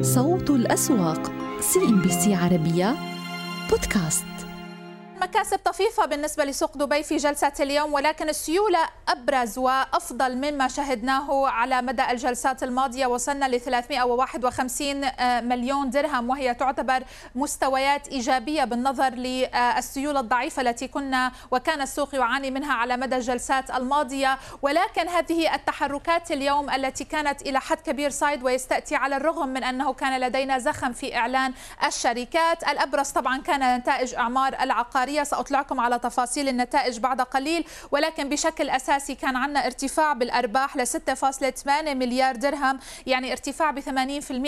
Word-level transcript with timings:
صوت 0.00 0.50
الأسواق 0.50 1.32
CNBC 1.60 2.34
عربية 2.34 2.96
بودكاست. 3.70 4.47
مكاسب 5.20 5.58
طفيفة 5.58 6.06
بالنسبة 6.06 6.44
لسوق 6.44 6.76
دبي 6.76 7.02
في 7.02 7.16
جلسة 7.16 7.52
اليوم 7.60 7.94
ولكن 7.94 8.28
السيولة 8.28 8.78
أبرز 9.08 9.58
وأفضل 9.58 10.36
مما 10.36 10.68
شهدناه 10.68 11.48
على 11.48 11.82
مدى 11.82 12.10
الجلسات 12.10 12.62
الماضية. 12.62 13.06
وصلنا 13.06 13.48
ل 13.48 13.60
351 13.60 15.10
مليون 15.48 15.90
درهم 15.90 16.30
وهي 16.30 16.54
تعتبر 16.54 17.04
مستويات 17.34 18.08
إيجابية 18.08 18.64
بالنظر 18.64 19.08
للسيولة 19.08 20.20
الضعيفة 20.20 20.62
التي 20.62 20.88
كنا 20.88 21.32
وكان 21.50 21.80
السوق 21.80 22.14
يعاني 22.14 22.50
منها 22.50 22.74
على 22.74 22.96
مدى 22.96 23.16
الجلسات 23.16 23.70
الماضية. 23.70 24.38
ولكن 24.62 25.08
هذه 25.08 25.54
التحركات 25.54 26.30
اليوم 26.30 26.70
التي 26.70 27.04
كانت 27.04 27.42
إلى 27.42 27.60
حد 27.60 27.80
كبير 27.80 28.10
sideways 28.10 28.42
تأتي 28.42 28.96
على 28.96 29.16
الرغم 29.16 29.48
من 29.48 29.64
أنه 29.64 29.92
كان 29.92 30.20
لدينا 30.20 30.58
زخم 30.58 30.92
في 30.92 31.16
إعلان 31.16 31.52
الشركات. 31.86 32.68
الأبرز 32.68 33.10
طبعا 33.10 33.38
كان 33.38 33.76
نتائج 33.78 34.14
أعمار 34.14 34.56
العقار 34.60 35.07
العقارية 35.08 35.22
سأطلعكم 35.22 35.80
على 35.80 35.98
تفاصيل 35.98 36.48
النتائج 36.48 36.98
بعد 36.98 37.20
قليل 37.20 37.64
ولكن 37.90 38.28
بشكل 38.28 38.70
أساسي 38.70 39.14
كان 39.14 39.36
عندنا 39.36 39.66
ارتفاع 39.66 40.12
بالأرباح 40.12 40.76
ل 40.76 40.86
6.8 40.86 41.68
مليار 41.88 42.36
درهم 42.36 42.78
يعني 43.06 43.32
ارتفاع 43.32 43.70
ب 43.70 43.80
80% 43.80 43.88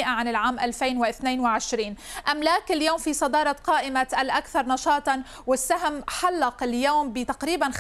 عن 0.01 0.29
العام 0.29 0.59
2022 0.61 1.95
أملاك 2.31 2.73
اليوم 2.73 2.99
في 2.99 3.13
صدارة 3.13 3.57
قائمة 3.65 4.07
الأكثر 4.19 4.67
نشاطا 4.67 5.23
والسهم 5.47 6.03
حلق 6.09 6.63
اليوم 6.63 7.13
بتقريبا 7.13 7.71
15% 7.71 7.75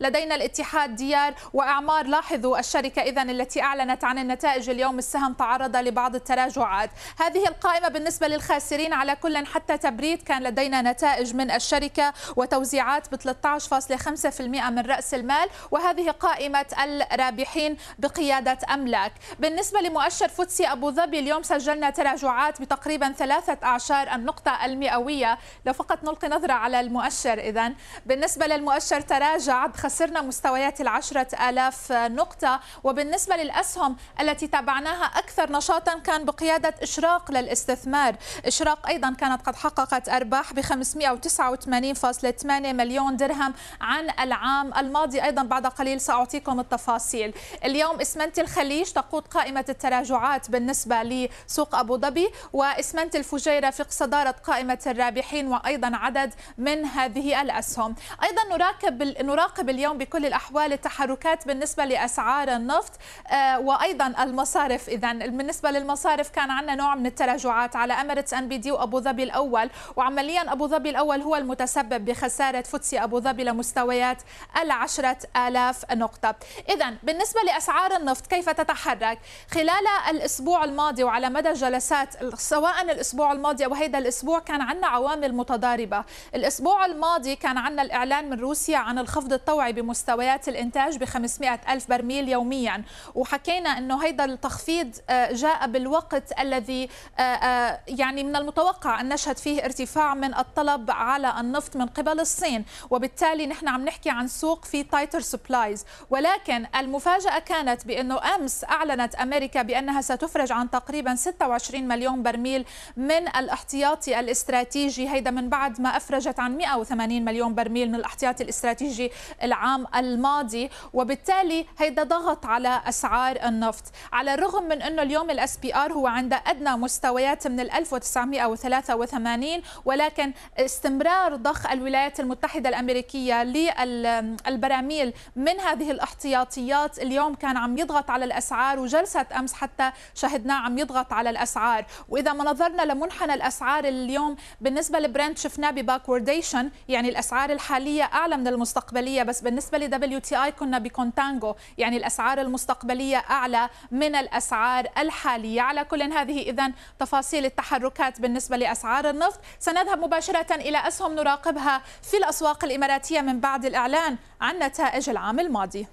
لدينا 0.00 0.34
الاتحاد 0.34 0.96
ديار 0.96 1.34
وأعمار 1.52 2.06
لاحظوا 2.06 2.58
الشركة 2.58 3.02
إذا 3.02 3.22
التي 3.22 3.62
أعلنت 3.62 4.04
عن 4.04 4.18
النتائج 4.18 4.70
اليوم 4.70 4.98
السهم 4.98 5.32
تعرض 5.32 5.76
لبعض 5.76 6.14
التراجعات. 6.14 6.90
هذه 7.20 7.48
القائمة 7.48 7.88
بالنسبة 7.88 8.28
للخاسرين 8.28 8.92
على 8.92 9.16
كل 9.16 9.46
حتى 9.46 9.78
تبريد 9.78 10.22
كان 10.22 10.42
لدينا 10.42 10.82
نتائج 10.82 11.17
نتائج 11.18 11.34
من 11.34 11.50
الشركة 11.50 12.12
وتوزيعات 12.36 13.14
ب 13.14 13.16
13.5% 13.16 14.40
من 14.40 14.78
رأس 14.78 15.14
المال 15.14 15.48
وهذه 15.70 16.10
قائمة 16.10 16.66
الرابحين 17.12 17.76
بقيادة 17.98 18.58
أملاك. 18.74 19.12
بالنسبة 19.38 19.80
لمؤشر 19.80 20.28
فوتسي 20.28 20.66
أبو 20.66 20.90
ظبي 20.90 21.18
اليوم 21.18 21.42
سجلنا 21.42 21.90
تراجعات 21.90 22.60
بتقريبا 22.60 23.12
ثلاثة 23.12 23.58
أعشار 23.62 24.14
النقطة 24.14 24.64
المئوية. 24.64 25.38
لو 25.66 25.72
فقط 25.72 26.04
نلقي 26.04 26.28
نظرة 26.28 26.52
على 26.52 26.80
المؤشر 26.80 27.38
إذا. 27.38 27.72
بالنسبة 28.06 28.46
للمؤشر 28.46 29.00
تراجع 29.00 29.68
خسرنا 29.72 30.22
مستويات 30.22 30.80
العشرة 30.80 31.48
آلاف 31.48 31.92
نقطة. 31.92 32.60
وبالنسبة 32.84 33.36
للأسهم 33.36 33.96
التي 34.20 34.46
تابعناها 34.46 35.04
أكثر 35.04 35.52
نشاطا 35.52 35.98
كان 35.98 36.24
بقيادة 36.24 36.74
إشراق 36.82 37.30
للاستثمار. 37.30 38.16
إشراق 38.46 38.88
أيضا 38.88 39.14
كانت 39.14 39.46
قد 39.46 39.56
حققت 39.56 40.08
أرباح 40.08 40.52
ب 40.52 40.60
500 40.60 41.07
189.8 41.16 42.44
مليون 42.50 43.16
درهم 43.16 43.54
عن 43.80 44.10
العام 44.20 44.74
الماضي. 44.74 45.24
أيضا 45.24 45.42
بعد 45.42 45.66
قليل 45.66 46.00
سأعطيكم 46.00 46.60
التفاصيل. 46.60 47.34
اليوم 47.64 48.00
إسمنت 48.00 48.38
الخليج 48.38 48.86
تقود 48.86 49.26
قائمة 49.26 49.64
التراجعات 49.68 50.50
بالنسبة 50.50 51.02
لسوق 51.02 51.74
أبو 51.74 51.96
ظبي 51.98 52.28
وإسمنت 52.52 53.16
الفجيرة 53.16 53.70
في 53.70 53.84
صدارة 53.88 54.34
قائمة 54.44 54.78
الرابحين 54.86 55.46
وأيضا 55.46 55.90
عدد 55.96 56.34
من 56.58 56.84
هذه 56.84 57.42
الأسهم. 57.42 57.94
أيضا 58.22 58.56
نراقب 58.56 59.02
نراقب 59.02 59.70
اليوم 59.70 59.98
بكل 59.98 60.26
الأحوال 60.26 60.72
التحركات 60.72 61.46
بالنسبة 61.46 61.84
لأسعار 61.84 62.48
النفط 62.48 62.92
آه، 63.26 63.58
وأيضا 63.60 64.06
المصارف. 64.06 64.88
إذا 64.88 65.12
بالنسبة 65.12 65.70
للمصارف 65.70 66.28
كان 66.30 66.50
عندنا 66.50 66.74
نوع 66.74 66.94
من 66.94 67.06
التراجعات 67.06 67.76
على 67.76 67.92
أميرتس 67.92 68.34
أن 68.34 68.48
بي 68.48 68.58
دي 68.58 68.72
وأبو 68.72 69.00
ظبي 69.00 69.22
الأول 69.22 69.70
وعمليا 69.96 70.52
أبو 70.52 70.66
ظبي 70.66 70.90
الأول 70.98 71.22
هو 71.22 71.36
المتسبب 71.36 72.04
بخسارة 72.04 72.62
فوتسي 72.62 72.98
أبو 72.98 73.20
ظبي 73.20 73.44
لمستويات 73.44 74.22
العشرة 74.62 75.18
آلاف 75.36 75.92
نقطة. 75.92 76.34
إذا 76.68 76.94
بالنسبة 77.02 77.40
لأسعار 77.46 77.96
النفط 77.96 78.26
كيف 78.26 78.48
تتحرك؟ 78.48 79.18
خلال 79.50 79.86
الأسبوع 80.10 80.64
الماضي 80.64 81.04
وعلى 81.04 81.30
مدى 81.30 81.50
الجلسات 81.50 82.34
سواء 82.34 82.82
الأسبوع 82.82 83.32
الماضي 83.32 83.64
أو 83.64 83.74
هذا 83.74 83.98
الأسبوع 83.98 84.38
كان 84.38 84.60
عندنا 84.60 84.86
عوامل 84.86 85.34
متضاربة. 85.34 86.04
الأسبوع 86.34 86.86
الماضي 86.86 87.36
كان 87.36 87.58
عندنا 87.58 87.82
الإعلان 87.82 88.30
من 88.30 88.40
روسيا 88.40 88.78
عن 88.78 88.98
الخفض 88.98 89.32
الطوعي 89.32 89.72
بمستويات 89.72 90.48
الإنتاج 90.48 90.96
ب 90.96 91.04
500 91.04 91.60
ألف 91.68 91.88
برميل 91.88 92.28
يوميا. 92.28 92.82
وحكينا 93.14 93.70
أنه 93.78 94.04
هذا 94.04 94.24
التخفيض 94.24 94.96
آه، 95.10 95.32
جاء 95.32 95.66
بالوقت 95.66 96.40
الذي 96.40 96.88
آه، 97.18 97.22
آه، 97.22 97.80
يعني 97.88 98.24
من 98.24 98.36
المتوقع 98.36 99.00
أن 99.00 99.08
نشهد 99.08 99.38
فيه 99.38 99.64
ارتفاع 99.64 100.14
من 100.14 100.34
الطلب 100.34 100.87
على 100.94 101.40
النفط 101.40 101.76
من 101.76 101.86
قبل 101.86 102.20
الصين 102.20 102.64
وبالتالي 102.90 103.46
نحن 103.46 103.68
عم 103.68 103.84
نحكي 103.84 104.10
عن 104.10 104.28
سوق 104.28 104.64
في 104.64 104.82
tighter 104.82 105.20
supplies 105.20 105.84
ولكن 106.10 106.66
المفاجأة 106.76 107.38
كانت 107.38 107.86
بأنه 107.86 108.34
أمس 108.34 108.64
أعلنت 108.64 109.14
أمريكا 109.14 109.62
بأنها 109.62 110.00
ستفرج 110.00 110.52
عن 110.52 110.70
تقريبا 110.70 111.14
26 111.14 111.88
مليون 111.88 112.22
برميل 112.22 112.64
من 112.96 113.28
الاحتياطي 113.28 114.20
الاستراتيجي. 114.20 115.08
هيدا 115.08 115.30
من 115.30 115.48
بعد 115.48 115.80
ما 115.80 115.96
أفرجت 115.96 116.40
عن 116.40 116.56
180 116.56 117.24
مليون 117.24 117.54
برميل 117.54 117.88
من 117.88 117.94
الاحتياطي 117.94 118.44
الاستراتيجي 118.44 119.10
العام 119.42 119.86
الماضي. 119.96 120.70
وبالتالي 120.92 121.66
هيدا 121.78 122.02
ضغط 122.02 122.46
على 122.46 122.82
أسعار 122.86 123.36
النفط. 123.48 123.84
على 124.12 124.34
الرغم 124.34 124.64
من 124.64 124.82
أنه 124.82 125.02
اليوم 125.02 125.30
ال 125.30 125.56
SPR 125.56 125.92
هو 125.92 126.06
عند 126.06 126.34
أدنى 126.46 126.76
مستويات 126.76 127.46
من 127.46 127.60
1983 127.60 129.62
ولكن 129.84 130.32
استمرار 130.78 131.36
ضخ 131.36 131.70
الولايات 131.70 132.20
المتحدة 132.20 132.68
الأمريكية 132.68 133.44
للبراميل 133.44 135.12
من 135.36 135.60
هذه 135.60 135.90
الاحتياطيات. 135.90 136.98
اليوم 136.98 137.34
كان 137.34 137.56
عم 137.56 137.78
يضغط 137.78 138.10
على 138.10 138.24
الأسعار 138.24 138.78
وجلسة 138.78 139.26
أمس 139.38 139.52
حتى 139.52 139.90
شهدناه 140.14 140.54
عم 140.54 140.78
يضغط 140.78 141.12
على 141.12 141.30
الأسعار. 141.30 141.86
وإذا 142.08 142.32
ما 142.32 142.44
نظرنا 142.44 142.82
لمنحنى 142.82 143.34
الأسعار 143.34 143.84
اليوم 143.84 144.36
بالنسبة 144.60 144.98
لبرنت 144.98 145.38
شفناه 145.38 145.70
ب 145.70 145.77
backwardation 145.77 146.70
يعني 146.88 147.08
الأسعار 147.08 147.50
الحالية 147.50 148.02
أعلى 148.02 148.36
من 148.36 148.48
المستقبلية 148.48 149.22
بس 149.22 149.40
بالنسبة 149.40 149.78
ل 149.78 150.18
WTI 150.18 150.52
كنا 150.52 150.78
ب 150.78 150.86
contango 150.86 151.54
يعني 151.78 151.96
الأسعار 151.96 152.40
المستقبلية 152.40 153.16
أعلى 153.16 153.68
من 153.90 154.14
الأسعار 154.14 154.88
الحالية. 154.98 155.60
على 155.60 155.84
كل 155.84 156.02
هذه 156.02 156.42
إذا 156.42 156.72
تفاصيل 156.98 157.44
التحركات 157.44 158.20
بالنسبة 158.20 158.56
لأسعار 158.56 159.10
النفط. 159.10 159.40
سنذهب 159.58 160.04
مباشرة 160.04 160.67
إلى 160.68 160.88
أسهم 160.88 161.14
نراقبها 161.14 161.82
في 162.02 162.16
الأسواق 162.16 162.64
الإماراتية 162.64 163.20
من 163.20 163.40
بعد 163.40 163.64
الإعلان 163.64 164.16
عن 164.40 164.58
نتائج 164.58 165.10
العام 165.10 165.40
الماضي. 165.40 165.86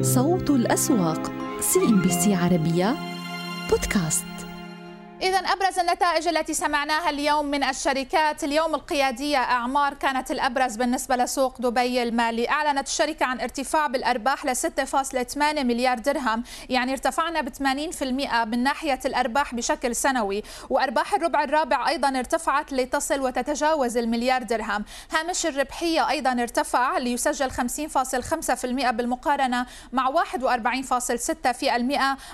صوت 0.00 0.50
الأسواق 0.50 1.32
CNBC 1.60 2.34
عربية 2.34 2.96
بودكاست. 3.70 4.33
إذا 5.24 5.38
أبرز 5.38 5.78
النتائج 5.78 6.28
التي 6.28 6.54
سمعناها 6.54 7.10
اليوم 7.10 7.46
من 7.46 7.64
الشركات 7.64 8.44
اليوم 8.44 8.74
القيادية 8.74 9.36
إعمار 9.38 9.94
كانت 9.94 10.30
الأبرز 10.30 10.76
بالنسبة 10.76 11.16
لسوق 11.16 11.60
دبي 11.60 12.02
المالي. 12.02 12.48
أعلنت 12.48 12.88
الشركة 12.88 13.26
عن 13.26 13.40
ارتفاع 13.40 13.86
بالأرباح 13.86 14.44
ل 14.44 14.56
6.8 14.56 15.38
مليار 15.42 15.98
درهم 15.98 16.44
يعني 16.68 16.92
ارتفعنا 16.92 17.40
ب 17.40 17.48
80% 17.48 18.02
من 18.46 18.62
ناحية 18.62 18.98
الأرباح 19.04 19.54
بشكل 19.54 19.96
سنوي 19.96 20.42
وأرباح 20.70 21.14
الربع 21.14 21.44
الرابع 21.44 21.88
أيضا 21.88 22.08
ارتفعت 22.08 22.72
لتصل 22.72 23.20
وتتجاوز 23.20 23.96
المليار 23.96 24.42
درهم. 24.42 24.84
هامش 25.12 25.46
الربحية 25.46 26.10
أيضا 26.10 26.32
ارتفع 26.32 26.98
ليسجل 26.98 27.50
50.5% 27.50 28.90
بالمقارنة 28.90 29.66
مع 29.92 30.10
41.6% 30.10 30.18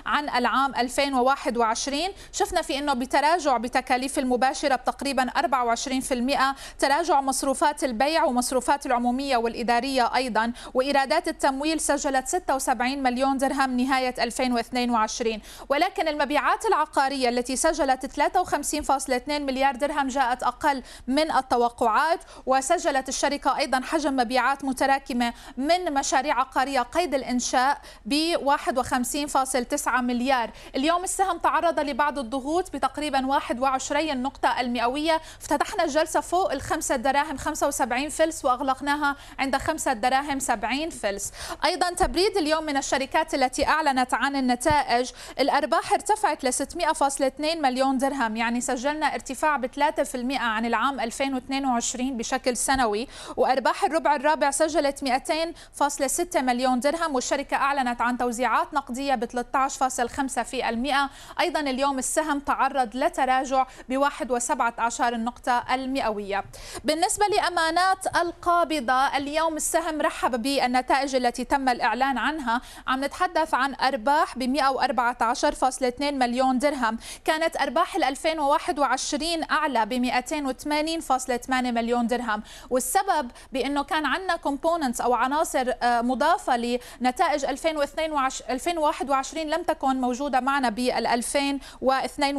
عن 0.07 0.29
العام 0.29 0.75
2021 0.75 2.01
شفنا 2.33 2.63
في 2.63 2.80
إنه 2.81 2.93
بتراجع 2.95 3.57
بتكاليف 3.57 4.19
المباشرة 4.19 4.75
بتقريبا 4.77 5.31
24% 5.31 6.55
تراجع 6.79 7.21
مصروفات 7.21 7.85
البيع 7.85 8.25
ومصروفات 8.25 8.87
العمومية 8.87 9.37
والإدارية 9.37 10.15
أيضا. 10.15 10.53
وإيرادات 10.75 11.29
التمويل 11.29 11.81
سجلت 11.81 12.29
76 12.29 13.03
مليون 13.03 13.37
درهم 13.39 13.81
نهاية 13.81 14.15
2022 14.19 15.41
ولكن 15.69 16.09
المبيعات 16.09 16.67
العقارية 16.67 17.29
التي 17.29 17.57
سجلت 17.57 18.07
53.2 18.07 19.29
مليار 19.29 19.77
درهم 19.77 20.09
جاءت 20.09 20.43
أقل 20.43 20.83
من 21.07 21.31
التوقعات. 21.33 22.21
وسجلت 22.47 23.09
الشركة 23.09 23.59
أيضا 23.59 23.81
حجم 23.81 24.17
مبيعات 24.17 24.65
متراكمة 24.65 25.33
من 25.57 25.95
مشاريع 25.95 26.41
عقارية 26.41 26.81
قيد 26.81 27.15
الإنشاء 27.15 27.79
ب 28.07 28.37
51.9 28.37 30.01
مليار. 30.01 30.51
اليوم 30.77 31.05
السهم 31.05 31.39
تعرض 31.39 31.81
لبعض 31.81 32.19
الضغوط 32.19 32.60
هبوط 32.61 32.77
بتقريبا 32.77 33.27
21 33.27 34.23
نقطة 34.23 34.61
المئوية. 34.61 35.21
افتتحنا 35.41 35.85
الجلسة 35.85 36.21
فوق 36.21 36.53
الخمسة 36.53 36.97
دراهم 36.97 37.37
75 37.37 38.09
فلس 38.09 38.45
وأغلقناها 38.45 39.17
عند 39.39 39.57
خمسة 39.57 39.93
دراهم 39.93 40.39
70 40.39 40.91
فلس. 40.91 41.33
أيضا 41.65 41.91
تبريد 41.91 42.37
اليوم 42.37 42.65
من 42.65 42.77
الشركات 42.77 43.35
التي 43.35 43.67
أعلنت 43.67 44.15
عن 44.15 44.37
النتائج. 44.37 45.11
الأرباح 45.41 45.93
ارتفعت 45.93 46.45
ل 46.45 46.53
600.2 46.53 47.61
مليون 47.63 47.99
درهم 47.99 48.37
يعني 48.37 48.61
سجلنا 48.61 49.15
ارتفاع 49.15 49.57
ب 49.57 49.67
3% 49.67 50.39
عن 50.39 50.67
العام 50.67 51.01
2022 51.01 52.17
بشكل 52.17 52.57
سنوي. 52.57 53.09
وأرباح 53.37 53.85
الربع 53.85 54.17
الرابع 54.17 54.51
سجلت 54.51 55.05
200.6 55.05 56.37
مليون 56.37 56.81
درهم 56.81 57.15
والشركة 57.15 57.57
أعلنت 57.57 58.01
عن 58.01 58.19
توزيعات 58.19 58.75
نقدية 58.75 59.15
ب 59.15 59.25
13.5% 59.25 61.11
أيضا 61.41 61.61
اليوم 61.61 61.99
السهم 61.99 62.41
تعرض 62.51 62.97
لتراجع 62.97 63.67
ب 63.89 64.05
1.17 64.05 65.01
النقطة 65.01 65.65
المئوية. 65.75 66.45
بالنسبة 66.85 67.27
لأمانات 67.27 68.17
القابضة 68.17 69.17
اليوم 69.17 69.57
السهم 69.57 70.01
رحب 70.01 70.43
بالنتائج 70.43 71.15
التي 71.15 71.45
تم 71.45 71.69
الإعلان 71.69 72.19
عنها. 72.19 72.61
عم 72.87 73.05
نتحدث 73.05 73.55
عن 73.55 73.75
أرباح 73.75 74.39
ب 74.39 74.43
114.2 74.43 76.15
مليون 76.15 76.59
درهم. 76.59 76.99
كانت 77.25 77.57
أرباح 77.57 77.97
2021 77.97 79.23
أعلى 79.51 79.87
ب 79.87 79.95
280.8 79.95 81.51
مليون 81.51 82.07
درهم. 82.07 82.43
والسبب 82.71 83.31
بأنه 83.53 83.83
كان 83.83 84.07
عندنا 84.07 84.37
كومبوننتس 84.37 85.01
أو 85.01 85.15
عناصر 85.15 85.73
آه، 85.83 86.01
مضافة 86.01 86.57
لنتائج 86.57 87.45
2021 87.45 89.47
لم 89.47 89.63
تكن 89.63 90.01
موجودة 90.01 90.41
معنا 90.41 90.69
بال 90.69 91.07
2022 91.07 92.37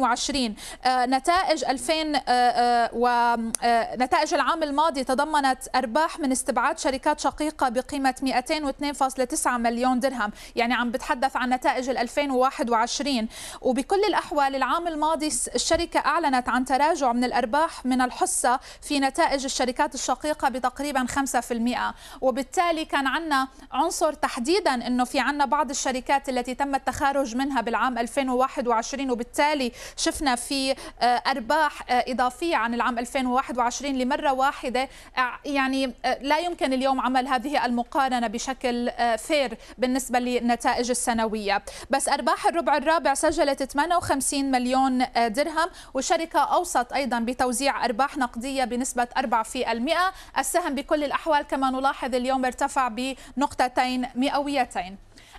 آه، 0.84 1.06
نتائج 1.06 1.64
2000 1.64 2.22
آه، 2.28 2.90
ونتائج 2.92 4.34
العام 4.34 4.62
الماضي 4.62 5.04
تضمنت 5.04 5.58
أرباح 5.74 6.20
من 6.20 6.32
استبعاد 6.32 6.78
شركات 6.78 7.20
شقيقة 7.20 7.68
بقيمة 7.68 8.14
202.9 8.22 9.58
مليون 9.58 10.00
درهم. 10.00 10.32
يعني 10.56 10.74
عم 10.74 10.90
بتحدث 10.90 11.36
عن 11.36 11.50
نتائج 11.50 11.88
2021 11.90 13.28
وبكل 13.60 14.04
الأحوال 14.08 14.56
العام 14.56 14.88
الماضي 14.88 15.26
الشركة 15.54 16.00
أعلنت 16.00 16.48
عن 16.48 16.64
تراجع 16.64 17.12
من 17.12 17.24
الأرباح 17.24 17.86
من 17.86 18.00
الحصة 18.00 18.60
في 18.82 19.00
نتائج 19.00 19.44
الشركات 19.44 19.94
الشقيقة 19.94 20.48
بتقريبا 20.48 21.06
5% 21.06 21.94
وبالتالي 22.20 22.84
كان 22.84 23.06
عندنا 23.06 23.48
عنصر 23.72 24.12
تحديدا 24.12 24.86
أنه 24.86 25.04
في 25.04 25.20
عندنا 25.20 25.44
بعض 25.44 25.70
الشركات 25.70 26.28
التي 26.28 26.54
تم 26.54 26.74
التخارج 26.74 27.36
منها 27.36 27.60
بالعام 27.60 27.98
2021 27.98 29.10
وبالتالي 29.10 29.72
شفنا 29.96 30.36
في 30.36 30.70
آه، 30.70 31.04
أرباح 31.04 31.90
آه، 31.90 32.04
إضافية 32.08 32.56
عن 32.56 32.74
العام 32.74 32.98
2021 32.98 33.98
لمرة 33.98 34.32
واحدة. 34.32 34.88
آه، 35.18 35.32
يعني 35.44 35.94
لا 36.20 36.38
يمكن 36.38 36.72
اليوم 36.72 37.00
عمل 37.00 37.26
هذه 37.26 37.64
المقارنة 37.64 38.26
بشكل 38.26 38.90
فير 39.18 39.58
بالنسبة 39.78 40.18
للنتائج 40.18 40.90
السنوية. 40.90 41.62
بس 41.90 42.08
أرباح 42.08 42.46
الربع 42.46 42.76
الرابع 42.76 43.14
سجلت 43.14 43.62
58 43.62 44.50
مليون 44.50 45.04
درهم 45.16 45.68
والشركة 45.94 46.40
أوصت 46.40 46.92
أيضا 46.92 47.18
بتوزيع 47.20 47.84
أرباح 47.84 48.16
نقدية 48.16 48.64
بنسبة 48.64 49.08
4% 49.16 50.12
السهم 50.38 50.74
بكل 50.74 51.04
الأحوال 51.04 51.42
كما 51.42 51.70
نلاحظ 51.70 52.14
اليوم 52.14 52.44
ارتفع 52.44 52.88
بنقطتين 52.88 54.06
مئويتين. 54.14 54.96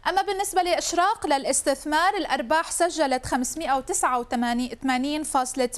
أما 0.10 0.22
بالنسبة 0.22 0.62
لإشراق 0.62 1.28
للاستثمار 1.28 2.14
الأرباح 2.18 2.72
سجلت 2.72 3.28
589.8 3.28 3.36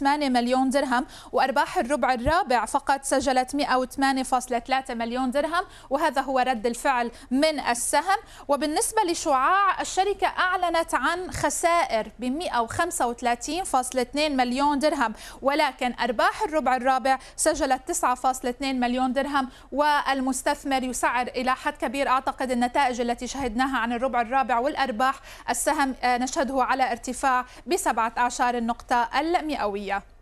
مليون 0.03 0.69
درهم 0.69 1.05
وأرباح 1.31 1.77
الربع 1.77 2.13
الرابع 2.13 2.65
فقط 2.65 3.03
سجلت 3.03 3.55
108.3 3.55 4.91
مليون 4.91 5.31
درهم 5.31 5.63
وهذا 5.89 6.21
هو 6.21 6.39
رد 6.39 6.65
الفعل 6.65 7.11
من 7.31 7.59
السهم. 7.59 8.17
وبالنسبة 8.47 9.01
لشعاع 9.03 9.81
الشركة 9.81 10.27
أعلنت 10.27 10.95
عن 10.95 11.31
خسائر 11.31 12.11
ب 12.19 12.39
135.2 12.43 14.15
مليون 14.15 14.79
درهم 14.79 15.13
ولكن 15.41 15.93
أرباح 15.99 16.41
الربع 16.41 16.75
الرابع 16.75 17.19
سجلت 17.35 17.81
9.2 17.91 18.61
مليون 18.61 19.13
درهم 19.13 19.49
والمستثمر 19.71 20.83
يسعر 20.83 21.27
إلى 21.27 21.55
حد 21.55 21.73
كبير. 21.73 22.07
أعتقد 22.07 22.51
النتائج 22.51 23.01
التي 23.01 23.27
شهدناها 23.27 23.77
عن 23.77 23.93
الربع 23.93 24.14
الربع 24.21 24.45
الرابع 24.45 24.59
والأرباح. 24.59 25.19
السهم 25.49 25.95
آه، 26.03 26.17
نشهده 26.17 26.63
على 26.63 26.91
ارتفاع 26.91 27.45
بسبعة 27.67 28.13
أعشار 28.17 28.57
النقطة 28.57 29.09
المئوية. 29.19 30.14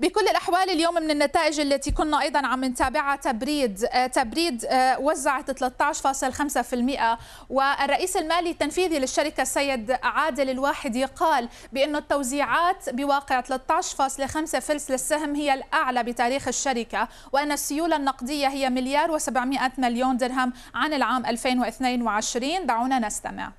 بكل 0.00 0.28
الأحوال 0.28 0.70
اليوم 0.70 0.94
من 0.94 1.10
النتائج 1.10 1.60
التي 1.60 1.90
كنا 1.90 2.20
أيضا 2.22 2.46
عم 2.46 2.64
نتابعها 2.64 3.16
تبريد 3.16 3.84
آه، 3.84 4.06
تبريد 4.06 4.64
آه، 4.64 5.00
وزعت 5.00 5.50
13.5% 5.50 7.18
والرئيس 7.50 8.16
المالي 8.16 8.50
التنفيذي 8.50 8.98
للشركة 8.98 9.42
السيد 9.42 9.96
عادل 10.02 10.50
الواحدي 10.50 11.04
قال 11.04 11.48
بأن 11.72 11.96
التوزيعات 11.96 12.90
بواقع 12.94 13.40
13.5 13.40 14.58
فلس 14.58 14.90
للسهم 14.90 15.34
هي 15.34 15.54
الأعلى 15.54 16.02
بتاريخ 16.02 16.48
الشركة 16.48 17.08
وأن 17.32 17.52
السيولة 17.52 17.96
النقدية 17.96 18.48
هي 18.48 18.70
مليار 18.70 19.18
و700 19.18 19.78
مليون 19.78 20.16
درهم 20.16 20.52
عن 20.74 20.92
العام 20.92 21.26
2022 21.26 22.66
دعونا 22.66 22.98
نستمع. 22.98 23.52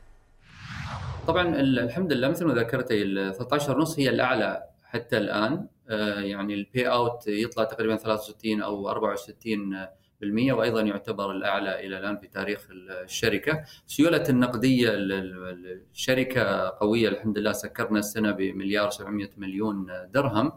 طبعا 1.28 1.48
الحمد 1.56 2.14
لله 2.14 2.28
مثل 2.28 2.46
ما 2.46 2.54
ذكرتي 2.54 3.02
ال 3.02 3.36
13.5 3.52 4.00
هي 4.00 4.10
الأعلى 4.10 4.64
حتى 4.88 5.18
الآن 5.18 5.68
آه، 5.90 6.20
يعني 6.20 6.54
ال 6.54 6.88
payout 6.88 7.28
يطلع 7.28 7.64
تقريبا 7.64 7.96
63 7.96 8.62
أو 8.62 8.90
64 8.90 9.88
بالمية 10.22 10.54
وأيضا 10.54 10.82
يعتبر 10.82 11.32
الأعلى 11.32 11.86
إلى 11.86 11.98
الآن 11.98 12.18
في 12.18 12.28
تاريخ 12.28 12.68
الشركة. 12.72 13.64
سيولة 13.88 14.24
النقدية 14.30 14.90
الشركة 14.94 16.70
قوية 16.70 17.10
الحمد 17.10 17.38
لله 17.38 17.52
سكرنا 17.52 18.00
السنة 18.00 18.32
بمليار 18.32 18.90
700 18.90 19.30
مليون 19.38 19.88
درهم. 20.14 20.52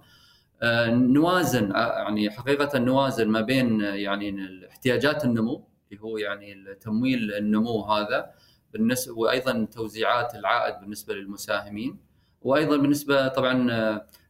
آه، 0.62 0.90
نوازن 0.90 1.70
يعني 1.70 2.30
حقيقة 2.30 2.78
نوازن 2.78 3.28
ما 3.28 3.40
بين 3.40 3.80
يعني 3.80 4.36
احتياجات 4.70 5.24
النمو 5.24 5.68
اللي 5.92 6.02
هو 6.02 6.18
يعني 6.18 6.74
تمويل 6.80 7.34
النمو 7.34 7.84
هذا 7.84 8.30
بالنسبة 8.72 9.18
وأيضا 9.18 9.68
توزيعات 9.72 10.34
العائد 10.34 10.80
بالنسبة 10.80 11.14
للمساهمين 11.14 11.98
وأيضا 12.42 12.76
بالنسبة 12.76 13.28
طبعا 13.28 13.70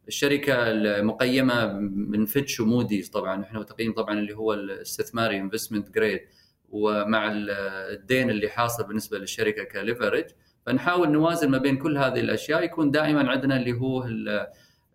الشركة 0.08 0.54
المقيمة 0.70 1.72
من 1.92 2.26
فيتش 2.26 2.60
وموديز 2.60 3.10
طبعا. 3.10 3.42
إحنا 3.42 3.62
تقييم 3.62 3.92
طبعا 3.92 4.18
اللي 4.18 4.36
هو 4.36 4.54
الاستثماري 4.54 5.38
investment 5.38 5.90
grade 5.90 6.20
ومع 6.70 7.30
الدين 7.32 8.30
اللي 8.30 8.48
حاصل 8.48 8.86
بالنسبة 8.86 9.18
للشركة 9.18 9.64
ك 9.64 9.71
leverage 9.71 10.24
فنحاول 10.66 11.08
نوازن 11.10 11.50
ما 11.50 11.58
بين 11.58 11.76
كل 11.76 11.98
هذه 11.98 12.20
الأشياء. 12.20 12.62
يكون 12.64 12.90
دائما 12.90 13.30
عندنا 13.30 13.56
اللي 13.56 13.72
هو 13.72 14.04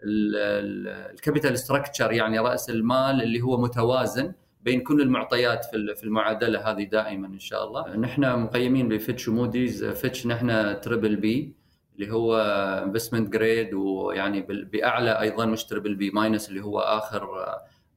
ال 0.03 0.23
capital 0.23 1.60
structure 1.60 2.12
يعني 2.12 2.39
رأس 2.39 2.69
المال 2.69 3.24
اللي 3.24 3.41
هو 3.41 3.57
متوازن 3.62 4.33
بين 4.62 4.81
كل 4.81 5.01
المعطيات 5.01 5.65
في 5.65 6.03
المعادلة 6.03 6.71
هذه 6.71 6.83
دائما 6.83 7.27
إن 7.27 7.39
شاء 7.39 7.67
الله. 7.67 7.95
نحن 7.95 8.39
مقيمين 8.39 8.89
بفيتش 8.89 9.27
وموديز 9.27 9.85
فيتش 9.85 10.27
نحن 10.27 10.81
triple 10.81 11.15
B 11.15 11.53
اللي 11.95 12.13
هو 12.13 12.37
investment 12.86 13.29
grade 13.29 13.74
ويعني 13.73 14.41
بأعلى 14.41 15.21
أيضا 15.21 15.45
مش 15.45 15.65
triple 15.65 15.95
B 15.95 16.10
minus 16.10 16.50
اللي 16.49 16.61
هو 16.63 16.79
آخر 16.79 17.45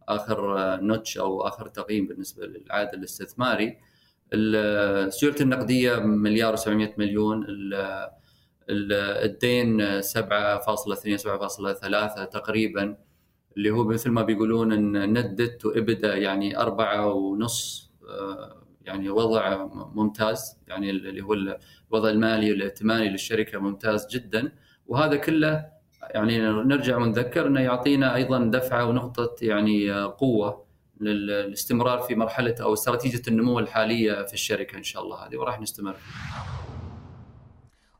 آخر 0.09 0.57
notch 0.81 1.19
أو 1.19 1.41
آخر 1.41 1.69
تقييم 1.69 2.07
بالنسبة 2.07 2.47
للعائد 2.47 2.95
الاستثماري. 2.95 3.79
سيولة 5.09 5.37
النقدية 5.41 5.97
مليار 5.97 6.57
و700 6.57 6.99
مليون 6.99 7.47
الدين 8.71 10.01
7.2 10.03 11.19
7.3 11.19 12.25
تقريبا 12.25 12.97
اللي 13.57 13.71
هو 13.71 13.85
مثل 13.85 14.11
ما 14.11 14.23
بيقولون 14.23 14.73
إن 14.73 15.19
ندت 15.19 15.65
وابدا 15.65 16.17
يعني 16.17 16.59
أربعة 16.59 17.13
ونص 17.13 17.91
آه، 18.09 18.63
يعني 18.89 19.11
وضع 19.11 19.69
ممتاز 19.95 20.59
يعني 20.69 20.91
اللي 20.91 21.23
هو 21.23 21.33
الوضع 21.33 22.09
المالي 22.09 22.53
والائتماني 22.53 23.09
للشركة 23.09 23.59
ممتاز 23.59 24.07
جدا 24.11 24.53
وهذا 24.87 25.17
كله 25.17 25.67
يعني 26.03 26.39
نرجع 26.41 26.97
ونذكر 26.97 27.47
إنه 27.47 27.61
يعطينا 27.61 28.15
أيضا 28.15 28.39
دفعة 28.45 28.85
ونقطة 28.85 29.37
يعني 29.43 29.93
قوة 29.93 30.65
للاستمرار 31.01 31.99
في 31.99 32.15
مرحلة 32.15 32.55
أو 32.61 32.73
استراتيجية 32.73 33.23
النمو 33.29 33.59
الحالية 33.59 34.23
في 34.23 34.35
الشركة 34.35 34.79
إن 34.79 34.83
شاء 34.83 35.03
الله 35.03 35.27
هذه 35.27 35.37
وراح 35.37 35.61
نستمر 35.61 35.93
فيها. 35.93 36.68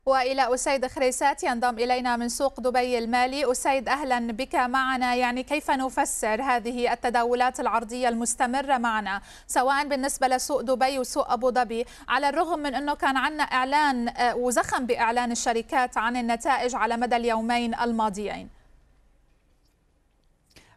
وإلى 0.09 0.53
أسيد 0.53 0.87
خريسات 0.87 1.43
ينضم 1.43 1.79
إلينا 1.79 2.17
من 2.17 2.29
سوق 2.29 2.59
دبي 2.59 2.97
المالي. 2.97 3.51
أسيد 3.51 3.89
أهلا 3.89 4.31
بك 4.31 4.55
معنا. 4.55 5.15
يعني 5.15 5.43
كيف 5.43 5.71
نفسر 5.71 6.41
هذه 6.41 6.93
التداولات 6.93 7.59
العرضية 7.59 8.09
المستمرة 8.09 8.77
معنا؟ 8.77 9.21
سواء 9.47 9.87
بالنسبة 9.87 10.27
لسوق 10.27 10.61
دبي 10.61 10.99
وسوق 10.99 11.31
أبو 11.31 11.51
ظبي 11.51 11.85
على 12.07 12.29
الرغم 12.29 12.59
من 12.59 12.75
أنه 12.75 12.93
كان 12.93 13.17
عندنا 13.17 13.43
إعلان 13.43 14.09
آه، 14.09 14.35
وزخم 14.35 14.85
بإعلان 14.85 15.31
الشركات 15.31 15.97
عن 15.97 16.17
النتائج 16.17 16.75
على 16.75 16.97
مدى 16.97 17.15
اليومين 17.15 17.75
الماضيين. 17.75 18.49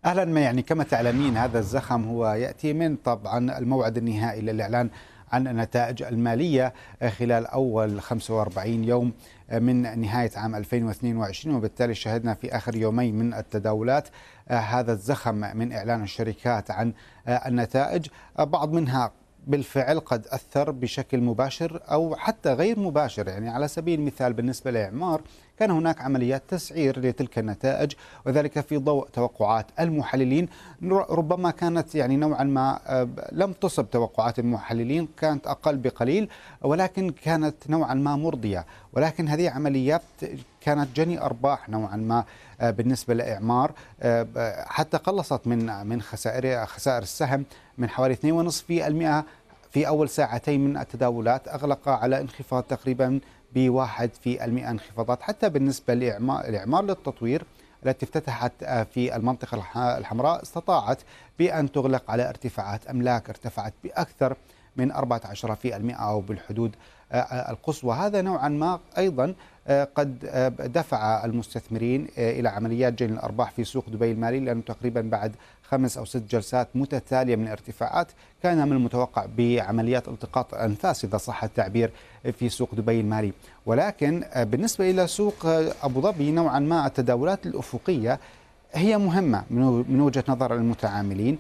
أهلا 0.05 0.25
ما 0.25 0.41
يعني 0.41 0.63
كما 0.63 0.85
تعلمين 0.85 1.37
هذا 1.37 1.59
الزخم 1.59 2.05
هو 2.05 2.33
يأتي 2.33 2.73
من 2.73 2.97
طبعا 2.97 3.59
الموعد 3.59 3.97
النهائي 3.97 4.41
للإعلان 4.41 4.91
عن 5.33 5.49
النتائج 5.49 6.03
المالية 6.03 6.73
خلال 7.19 7.47
أول 7.47 8.01
45 8.01 8.85
يوم 8.85 9.13
من 9.53 10.01
نهاية 10.01 10.31
عام 10.37 10.55
2022 10.55 11.55
وبالتالي 11.55 11.95
شهدنا 11.95 12.35
في 12.35 12.57
آخر 12.57 12.77
يومين 12.77 13.15
من 13.15 13.35
التداولات 13.35 14.09
هذا 14.49 14.93
الزخم 14.93 15.35
من 15.35 15.73
إعلان 15.73 16.03
الشركات 16.03 16.71
عن 16.71 16.93
النتائج. 17.29 18.07
بعض 18.39 18.73
منها 18.73 19.13
بالفعل 19.47 20.01
قد 20.01 20.27
أثر 20.27 20.71
بشكل 20.71 21.21
مباشر 21.21 21.81
أو 21.91 22.17
حتى 22.17 22.53
غير 22.53 22.79
مباشر 22.79 23.29
يعني 23.29 23.49
على 23.51 23.69
سبيل 23.69 24.01
المثال 24.01 24.33
بالنسبة 24.33 24.71
لإعمار 24.71 25.23
كان 25.63 25.71
هناك 25.71 26.01
عمليات 26.01 26.43
تسعير 26.49 27.01
لتلك 27.01 27.39
النتائج 27.39 27.93
وذلك 28.27 28.61
في 28.61 28.77
ضوء 28.77 29.09
توقعات 29.13 29.67
المحللين. 29.81 30.49
ربما 30.93 31.51
كانت 31.51 31.95
يعني 31.95 32.17
نوعا 32.17 32.45
ما 32.45 32.81
آه، 32.87 33.09
لم 33.33 33.53
تصب 33.53 33.91
توقعات 33.91 34.39
المحللين 34.39 35.09
كانت 35.17 35.47
أقل 35.47 35.77
بقليل 35.77 36.29
ولكن 36.63 37.11
كانت 37.11 37.55
نوعا 37.69 37.95
ما 37.95 38.17
مرضية. 38.17 38.67
ولكن 38.93 39.29
هذه 39.29 39.51
عمليات 39.51 40.03
كانت 40.61 40.97
جني 40.97 41.21
أرباح 41.21 41.69
نوعا 41.69 41.97
ما 41.97 42.25
آه، 42.61 42.71
بالنسبة 42.71 43.15
لإعمار. 43.15 43.73
آه، 44.01 44.27
حتى 44.67 44.97
قلصت 44.97 45.47
من 45.47 45.87
من 45.87 46.03
خسائر 46.03 46.67
خسائر 46.67 47.03
السهم 47.03 47.45
من 47.79 47.89
حوالي 47.89 48.15
2.5% 48.15 49.25
في 49.71 49.89
أول 49.89 50.09
ساعتين 50.09 50.65
من 50.65 50.77
التداولات. 50.77 51.49
أغلق 51.49 51.89
على 51.89 52.21
انخفاض 52.21 52.63
تقريبا 52.63 53.21
بواحد 53.55 54.11
في 54.15 54.45
المئة 54.45 54.71
انخفاضات. 54.71 55.23
حتى 55.23 55.49
بالنسبة 55.49 55.95
لإعمار 55.95 56.85
للتطوير 56.85 57.45
التي 57.87 58.07
افتتحت 58.07 58.53
آه، 58.63 58.83
في 58.83 59.17
المنطقة 59.17 59.57
الحمراء 59.99 60.43
استطاعت 60.43 60.99
بأن 61.39 61.73
تغلق 61.73 62.11
على 62.11 62.29
ارتفاعات 62.29 62.87
أملاك 62.87 63.29
ارتفعت 63.29 63.75
بأكثر 63.85 64.37
من 64.77 64.93
14% 64.93 65.95
أو 65.95 66.21
بالحدود 66.21 66.73
آه، 67.13 67.17
آه، 67.17 67.51
القصوى. 67.51 67.95
هذا 67.95 68.23
نوعا 68.23 68.49
ما 68.49 68.81
أيضا 68.99 69.35
قد 69.95 70.19
دفع 70.75 71.25
المستثمرين 71.25 72.09
إلى 72.19 72.49
عمليات 72.49 72.93
جني 72.93 73.13
الأرباح 73.13 73.51
في 73.51 73.65
سوق 73.65 73.89
دبي 73.89 74.13
المالي 74.13 74.41
لأنه 74.41 74.63
تقريبا 74.63 75.01
بعد 75.01 75.35
خمس 75.73 75.99
أو 75.99 76.05
ست 76.05 76.23
جلسات 76.31 76.69
متتالية 76.75 77.37
من 77.37 77.49
ارتفاعات 77.49 78.07
كان 78.43 78.69
من 78.69 78.73
المتوقع 78.73 79.27
بعمليات 79.39 80.09
التقاط 80.09 80.55
أنفاس 80.55 81.05
إذا 81.05 81.19
صح 81.19 81.45
التعبير 81.45 81.91
في 82.39 82.49
سوق 82.49 82.75
دبي 82.75 83.01
المالي 83.01 83.33
ولكن 83.67 84.25
بالنسبة 84.37 84.91
إلى 84.91 85.07
سوق 85.07 85.47
أبو 85.83 86.01
ظبي 86.01 86.31
نوعا 86.31 86.59
ما 86.59 86.87
التداولات 86.87 87.47
الأفقية 87.47 88.21
هي 88.75 88.99
مهمة 88.99 89.45
من 89.51 90.01
وجهة 90.01 90.25
نظر 90.29 90.55
المتعاملين. 90.55 91.39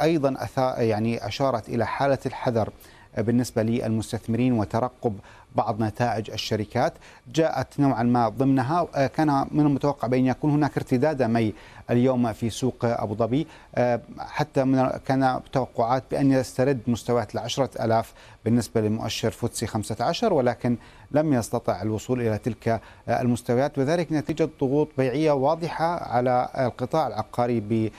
أيضا 0.00 0.36
يعني 0.78 1.26
أشارت 1.26 1.68
إلى 1.68 1.86
حالة 1.86 2.18
الحذر. 2.26 2.70
بالنسبة 3.18 3.62
للمستثمرين 3.62 4.52
وترقب 4.52 5.18
بعض 5.56 5.82
نتائج 5.82 6.30
الشركات 6.30 6.92
جاءت 7.34 7.80
نوعا 7.80 8.02
ما 8.02 8.28
ضمنها 8.28 8.88
آه، 8.94 9.06
كان 9.06 9.46
من 9.50 9.66
المتوقع 9.66 10.08
بأن 10.08 10.26
يكون 10.26 10.50
هناك 10.50 10.76
ارتداد 10.76 11.22
مي 11.22 11.54
اليوم 11.90 12.32
في 12.32 12.50
سوق 12.50 12.76
أبو 12.82 13.14
ظبي 13.14 13.46
آه، 13.74 14.00
حتى 14.18 14.64
من 14.64 14.88
كان 15.06 15.40
توقعات 15.52 16.02
بأن 16.10 16.32
يسترد 16.32 16.80
مستويات 16.86 17.34
العشرة 17.34 17.70
ألاف 17.84 18.12
بالنسبة 18.44 18.80
لمؤشر 18.80 19.30
فوتسي 19.30 19.66
15 19.66 20.32
ولكن 20.32 20.76
لم 21.10 21.32
يستطع 21.32 21.82
الوصول 21.82 22.20
إلى 22.20 22.38
تلك 22.38 22.68
آه، 22.68 22.80
المستويات 23.22 23.78
وذلك 23.78 24.12
نتيجة 24.12 24.48
ضغوط 24.60 24.88
بيعية 24.98 25.32
واضحة 25.32 26.12
على 26.12 26.48
القطاع 26.58 27.06
العقاري 27.06 27.60
ب 27.60 27.90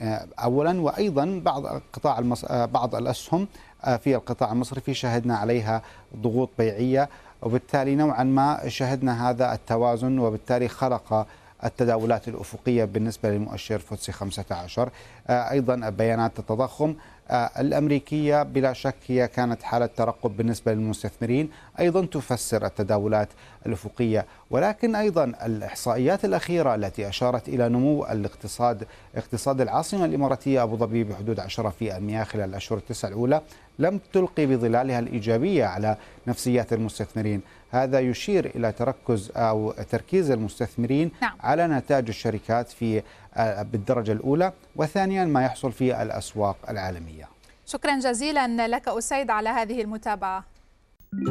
اولا 0.00 0.80
وأيضا 0.80 1.40
بعض 1.44 1.66
قطاع 1.92 2.18
المص... 2.18 2.44
بعض 2.52 2.94
الأسهم 2.94 3.46
آه، 3.84 3.96
في 3.96 4.14
القطاع 4.14 4.52
المصرفي 4.52 4.94
شهدنا 4.94 5.36
عليها 5.36 5.82
ضغوط 6.16 6.50
بيعية 6.58 7.08
وبالتالي 7.42 7.94
نوعا 7.94 8.24
ما 8.24 8.68
شهدنا 8.68 9.30
هذا 9.30 9.52
التوازن 9.52 10.18
وبالتالي 10.18 10.68
خلق 10.68 11.26
التداولات 11.64 12.28
الأفقية 12.28 12.84
بالنسبة 12.84 13.30
للمؤشر 13.30 13.78
فوتسي 13.78 14.12
15 14.12 14.90
آه، 15.28 15.50
أيضا 15.50 15.90
بيانات 15.90 16.38
التضخم 16.38 16.94
آه، 17.30 17.50
الأمريكية 17.58 18.42
بلا 18.42 18.72
شك 18.72 18.94
هي 19.06 19.28
كانت 19.28 19.62
حالة 19.62 19.86
ترقب 19.86 20.36
بالنسبة 20.36 20.74
للمستثمرين. 20.74 21.50
أيضا 21.80 22.06
تفسر 22.06 22.66
التداولات 22.66 23.28
الأفقية 23.66 24.26
ولكن 24.50 24.94
أيضا 24.94 25.24
الإحصائيات 25.24 26.24
الأخيرة 26.24 26.74
التي 26.74 27.08
أشارت 27.08 27.48
إلى 27.48 27.68
نمو 27.68 28.04
الاقتصاد 28.04 28.86
اقتصاد 29.16 29.60
العاصمة 29.60 30.04
الإماراتية 30.04 30.62
أبو 30.62 30.76
ظبي 30.76 31.04
بحدود 31.04 31.40
10% 31.40 32.24
خلال 32.24 32.48
الأشهر 32.48 32.78
التسع 32.78 33.08
الأولى 33.08 33.40
لم 33.78 34.00
تلقي 34.12 34.46
بظلالها 34.46 34.98
الإيجابية 34.98 35.64
على 35.64 35.96
نفسيات 36.26 36.72
المستثمرين. 36.72 37.40
هذا 37.74 38.00
يشير 38.00 38.52
إلى 38.56 38.72
تركز 38.72 39.32
أو 39.36 39.72
تركيز 39.72 40.30
المستثمرين 40.30 41.10
نعم. 41.22 41.36
على 41.40 41.66
نتائج 41.66 42.08
الشركات 42.08 42.68
في 42.68 43.02
آه، 43.34 43.62
بالدرجة 43.62 44.12
الأولى 44.12 44.52
وثانيا 44.76 45.24
ما 45.24 45.44
يحصل 45.44 45.72
في 45.72 46.02
الأسواق 46.02 46.56
العالمية. 46.68 47.28
شكرا 47.66 47.98
جزيلا 47.98 48.68
لك 48.68 48.88
أسيد 48.88 49.30
على 49.30 49.48
هذه 49.48 49.80
المتابعة. 49.80 50.44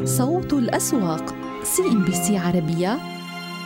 صوت 0.04 0.54
الأسواق 0.54 1.36
CNBC 1.63 2.38
عربية 2.38 2.98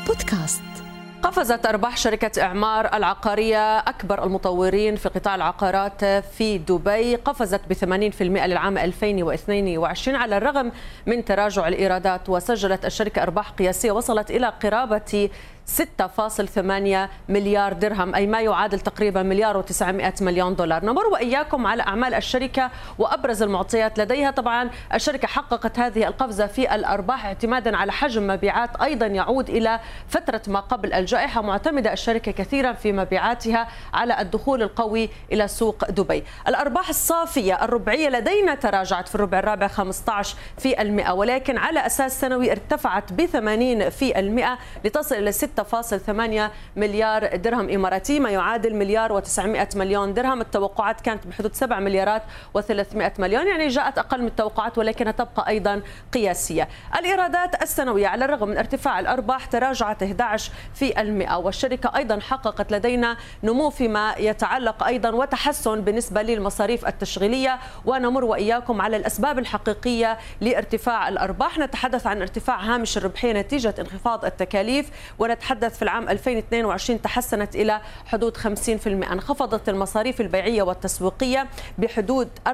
بودكاست. 0.07 0.86
قفزت 1.23 1.65
أرباح 1.65 1.97
شركة 1.97 2.41
إعمار 2.41 2.93
العقارية 2.93 3.77
أكبر 3.79 4.23
المطورين 4.23 4.95
في 4.95 5.09
قطاع 5.09 5.35
العقارات 5.35 6.05
في 6.05 6.57
دبي 6.57 7.15
قفزت 7.15 7.61
ب 7.69 7.73
80% 7.73 8.21
للعام 8.21 8.77
2022 8.77 10.15
على 10.15 10.37
الرغم 10.37 10.71
من 11.05 11.25
تراجع 11.25 11.67
الإيرادات 11.67 12.29
وسجلت 12.29 12.85
الشركة 12.85 13.23
أرباح 13.23 13.49
قياسية 13.49 13.91
وصلت 13.91 14.31
إلى 14.31 14.47
قرابة 14.63 15.29
6.8 15.67 17.09
مليار 17.29 17.73
درهم 17.73 18.15
أي 18.15 18.27
ما 18.27 18.41
يعادل 18.41 18.79
تقريبا 18.79 19.23
مليار 19.23 19.63
و900 19.63 20.21
مليون 20.21 20.55
دولار. 20.55 20.85
نمر 20.85 21.05
وإياكم 21.07 21.67
على 21.67 21.83
أعمال 21.83 22.13
الشركة 22.13 22.71
وأبرز 22.97 23.43
المعطيات 23.43 23.99
لديها. 23.99 24.31
طبعا 24.31 24.69
الشركة 24.93 25.27
حققت 25.27 25.79
هذه 25.79 26.07
القفزة 26.07 26.47
في 26.47 26.75
الأرباح 26.75 27.25
اعتمادا 27.25 27.77
على 27.77 27.91
حجم 27.91 28.27
مبيعات 28.27 28.81
أيضا 28.81 29.05
يعود 29.05 29.49
إلى 29.49 29.79
فترة 30.07 30.41
ما 30.47 30.59
قبل 30.59 30.93
الجائحة. 30.93 31.41
معتمدة 31.41 31.93
الشركة 31.93 32.31
كثيرا 32.31 32.73
في 32.73 32.91
مبيعاتها 32.91 33.67
على 33.93 34.21
الدخول 34.21 34.61
القوي 34.63 35.09
إلى 35.31 35.47
سوق 35.47 35.89
دبي. 35.89 36.23
الأرباح 36.47 36.89
الصافية 36.89 37.63
الربعية 37.63 38.09
لدينا 38.09 38.55
تراجعت 38.55 39.07
في 39.07 39.15
الربع 39.15 39.39
الرابع 39.39 39.67
15 39.67 40.35
في 40.57 40.81
المئة 40.81 41.11
ولكن 41.11 41.57
على 41.57 41.85
أساس 41.85 42.21
سنوي 42.21 42.51
ارتفعت 42.51 43.13
ب 43.13 43.25
80 43.25 43.89
في 43.89 44.19
المئة 44.19 44.57
لتصل 44.85 45.15
إلى 45.15 45.31
6 45.31 45.56
6.8 45.61 46.51
مليار 46.75 47.35
درهم 47.35 47.69
إماراتي 47.69 48.19
ما 48.19 48.29
يعادل 48.29 48.75
مليار 48.75 49.21
و900 49.21 49.75
مليون 49.75 50.13
درهم. 50.13 50.41
التوقعات 50.41 51.01
كانت 51.01 51.27
بحدود 51.27 51.55
7 51.55 51.79
مليارات 51.79 52.21
و300 52.57 53.19
مليون 53.19 53.47
يعني 53.47 53.67
جاءت 53.67 53.97
أقل 53.97 54.21
من 54.21 54.27
التوقعات 54.27 54.77
ولكنها 54.77 55.11
تبقى 55.11 55.47
أيضا 55.47 55.81
قياسية. 56.13 56.67
الإيرادات 56.99 57.63
السنوية 57.63 58.07
على 58.07 58.25
الرغم 58.25 58.47
من 58.49 58.57
ارتفاع 58.57 58.99
الأرباح 58.99 59.45
تراجعت 59.45 60.03
11 60.03 60.51
في 60.73 61.01
المئة 61.01 61.35
والشركة 61.35 61.97
أيضا 61.97 62.19
حققت 62.19 62.71
لدينا 62.71 63.17
نمو 63.43 63.69
فيما 63.69 64.15
يتعلق 64.17 64.83
أيضا 64.83 65.09
وتحسن 65.09 65.81
بالنسبة 65.81 66.21
للمصاريف 66.21 66.87
التشغيلية. 66.87 67.59
ونمر 67.85 68.25
وإياكم 68.25 68.81
على 68.81 68.97
الأسباب 68.97 69.39
الحقيقية 69.39 70.17
لارتفاع 70.41 71.09
الأرباح. 71.09 71.59
نتحدث 71.59 72.07
عن 72.07 72.21
ارتفاع 72.21 72.59
هامش 72.59 72.97
الربحية 72.97 73.33
نتيجة 73.33 73.75
انخفاض 73.79 74.25
التكاليف 74.25 74.89
ونتحدث 75.19 75.46
نتحدث 75.47 75.75
في 75.75 75.81
العام 75.81 76.09
2022 76.09 77.01
تحسنت 77.01 77.55
إلى 77.55 77.81
حدود 78.05 78.37
50% 78.37 78.41
انخفضت 78.87 79.69
المصاريف 79.69 80.21
البيعية 80.21 80.63
والتسويقية 80.63 81.47
بحدود 81.77 82.29
4% 82.47 82.51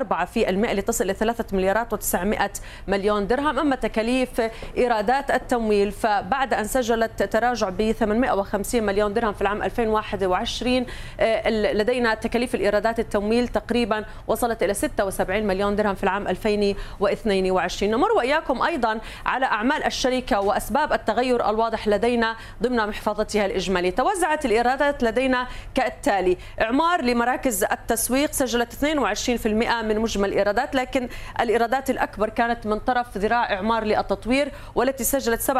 لتصل 0.47 1.03
إلى 1.03 1.13
3 1.13 1.57
مليارات 1.57 1.95
و900 1.95 2.59
مليون 2.87 3.27
درهم. 3.27 3.59
أما 3.59 3.75
تكاليف 3.75 4.41
إيرادات 4.77 5.31
التمويل 5.31 5.91
فبعد 5.91 6.53
أن 6.53 6.63
سجلت 6.63 7.23
تراجع 7.23 7.69
ب 7.69 7.91
850 7.91 8.83
مليون 8.83 9.13
درهم 9.13 9.33
في 9.33 9.41
العام 9.41 9.63
2021 9.63 10.85
آه، 11.19 11.49
لدينا 11.49 12.13
تكاليف 12.13 12.55
الإيرادات 12.55 12.99
التمويل 12.99 13.47
تقريبا 13.47 14.05
وصلت 14.27 14.63
إلى 14.63 14.73
76 14.73 15.43
مليون 15.43 15.75
درهم 15.75 15.95
في 15.95 16.03
العام 16.03 16.27
2022 16.27 17.91
نمر 17.91 18.11
وإياكم 18.11 18.61
أيضا 18.61 18.99
على 19.25 19.45
أعمال 19.45 19.83
الشركة 19.83 20.41
وأسباب 20.41 20.93
التغير 20.93 21.49
الواضح 21.49 21.87
لدينا 21.87 22.35
ضمن 22.63 22.82
محفظتها 22.85 23.45
الإجمالية. 23.45 23.89
توزعت 23.89 24.45
الإيرادات 24.45 25.03
لدينا 25.03 25.47
كالتالي. 25.75 26.37
إعمار 26.61 27.01
لمراكز 27.01 27.63
التسويق 27.63 28.31
سجلت 28.31 28.73
22% 28.73 29.81
من 29.81 29.99
مجمل 29.99 30.29
الإيرادات 30.29 30.75
لكن 30.75 31.09
الإيرادات 31.39 31.89
الأكبر 31.89 32.29
كانت 32.29 32.67
من 32.67 32.79
طرف 32.79 33.17
ذراع 33.17 33.53
إعمار 33.53 33.83
للتطوير 33.83 34.51
والتي 34.75 35.03
سجلت 35.03 35.41
47% 35.41 35.51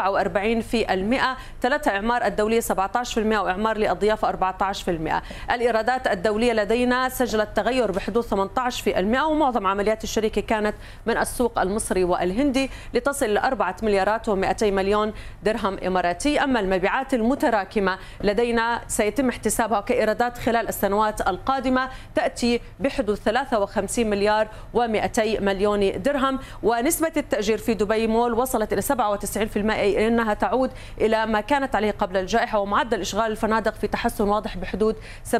ثلاثة 1.62 1.90
إعمار 1.90 2.24
الدولية 2.24 2.60
17% 2.60 3.16
وإعمار 3.16 3.78
للضيافة 3.78 4.28
14% 4.28 5.22
الإيرادات 5.50 6.06
الدولية 6.06 6.52
لدينا 6.52 7.08
سجلت 7.08 7.48
تغير 7.56 7.90
بحدود 7.90 8.24
18% 8.24 9.22
ومعظم 9.22 9.66
عمليات 9.66 10.04
الشركة 10.04 10.40
كانت 10.40 10.74
من 11.06 11.16
السوق 11.16 11.58
المصري 11.58 12.04
والهندي 12.04 12.70
لتصل 12.94 13.26
إلى 13.26 13.40
4 13.40 13.76
مليارات 13.82 14.30
و200 14.30 14.62
مليون 14.62 15.12
درهم 15.42 15.78
إماراتي. 15.86 16.44
أما 16.44 16.60
المبيعات 16.60 17.13
المتراكمة. 17.14 17.98
لدينا 18.20 18.80
سيتم 18.88 19.28
احتسابها 19.28 19.80
كإيرادات 19.80 20.38
خلال 20.38 20.68
السنوات 20.68 21.28
القادمة 21.28 21.88
تأتي 22.14 22.60
بحدود 22.80 23.16
53 23.16 24.10
مليار 24.10 24.48
و200 24.76 25.40
مليون 25.40 26.02
درهم. 26.02 26.38
ونسبة 26.62 27.12
التأجير 27.16 27.58
في 27.58 27.74
دبي 27.74 28.06
مول 28.06 28.32
وصلت 28.34 28.72
إلى 28.72 28.82
97% 28.82 29.70
أي 29.70 30.08
أنها 30.08 30.34
تعود 30.34 30.70
إلى 31.00 31.26
ما 31.26 31.40
كانت 31.40 31.76
عليه 31.76 31.90
قبل 31.90 32.16
الجائحة 32.16 32.58
ومعدل 32.58 33.00
إشغال 33.00 33.30
الفنادق 33.30 33.74
في 33.74 33.86
تحسن 33.86 34.28
واضح 34.28 34.56
بحدود 34.56 34.96
70% 35.32 35.38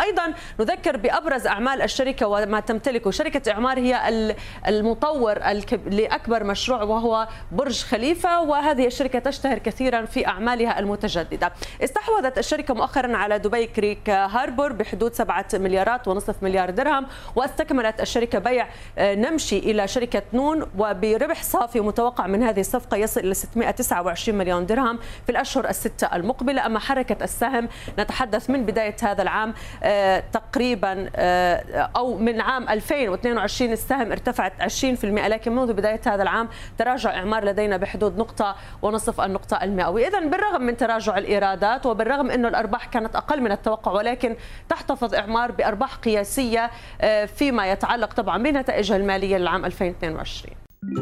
أيضا 0.00 0.34
نذكر 0.60 0.96
بأبرز 0.96 1.46
أعمال 1.46 1.82
الشركة 1.82 2.26
وما 2.26 2.60
تمتلكه 2.60 3.10
شركة 3.10 3.52
إعمار 3.52 3.78
هي 3.78 4.24
المطور 4.68 5.38
لأكبر 5.86 6.44
مشروع 6.44 6.82
وهو 6.82 7.28
برج 7.52 7.82
خليفة. 7.82 8.40
وهذه 8.40 8.86
الشركة 8.86 9.18
تشتهر 9.18 9.58
كثيرا 9.58 10.04
في 10.04 10.26
أعمالها 10.50 10.78
المتجددة. 10.78 11.52
استحوذت 11.84 12.38
الشركة 12.38 12.74
مؤخرا 12.74 13.16
على 13.16 13.38
دبي 13.38 13.66
كريك 13.66 14.10
هاربور 14.10 14.72
بحدود 14.72 15.14
7 15.14 15.44
مليارات 15.54 16.08
ونصف 16.08 16.42
مليار 16.42 16.70
درهم 16.70 17.06
واستكملت 17.36 18.00
الشركة 18.00 18.38
بيع 18.38 18.68
آه، 18.98 19.14
نمشي 19.14 19.58
إلى 19.58 19.88
شركة 19.88 20.22
نون 20.32 20.66
وبربح 20.78 21.42
صافي 21.42 21.80
متوقع 21.80 22.26
من 22.26 22.42
هذه 22.42 22.60
الصفقة 22.60 22.96
يصل 22.96 23.20
إلى 23.20 23.34
629 23.34 24.38
مليون 24.38 24.66
درهم 24.66 24.98
في 25.26 25.32
الأشهر 25.32 25.68
الستة 25.68 26.16
المقبلة. 26.16 26.66
أما 26.66 26.78
حركة 26.78 27.24
السهم 27.24 27.68
نتحدث 27.98 28.50
من 28.50 28.66
بداية 28.66 28.96
هذا 29.02 29.22
العام 29.22 29.54
آه، 29.82 30.22
تقريبا 30.32 31.10
آه، 31.16 31.90
أو 31.96 32.18
من 32.18 32.40
عام 32.40 32.68
2022 32.68 33.72
السهم 33.72 34.12
ارتفعت 34.12 34.52
20% 34.60 35.28
لكن 35.28 35.56
منذ 35.56 35.72
بداية 35.72 36.00
هذا 36.06 36.22
العام 36.22 36.48
تراجع 36.78 37.16
إعمار 37.16 37.44
لدينا 37.44 37.76
بحدود 37.76 38.18
نقطة 38.18 38.56
ونصف 38.82 39.20
النقطة 39.20 39.64
المئوية. 39.64 40.08
إذا 40.08 40.20
بالرغم 40.40 40.62
من 40.62 40.76
تراجع 40.76 41.18
الإيرادات 41.18 41.86
وبالرغم 41.86 42.30
أنه 42.30 42.48
الأرباح 42.48 42.84
كانت 42.86 43.16
أقل 43.16 43.40
من 43.40 43.52
التوقع 43.52 43.92
ولكن 43.92 44.36
تحتفظ 44.68 45.14
إعمار 45.14 45.52
بأرباح 45.52 45.94
قياسية 45.94 46.70
آه، 47.00 47.24
فيما 47.24 47.72
يتعلق 47.72 48.12
طبعا 48.12 48.42
بنتائجها 48.42 48.96
المالية 48.96 49.36
للعام 49.36 49.64
2022 49.64 50.54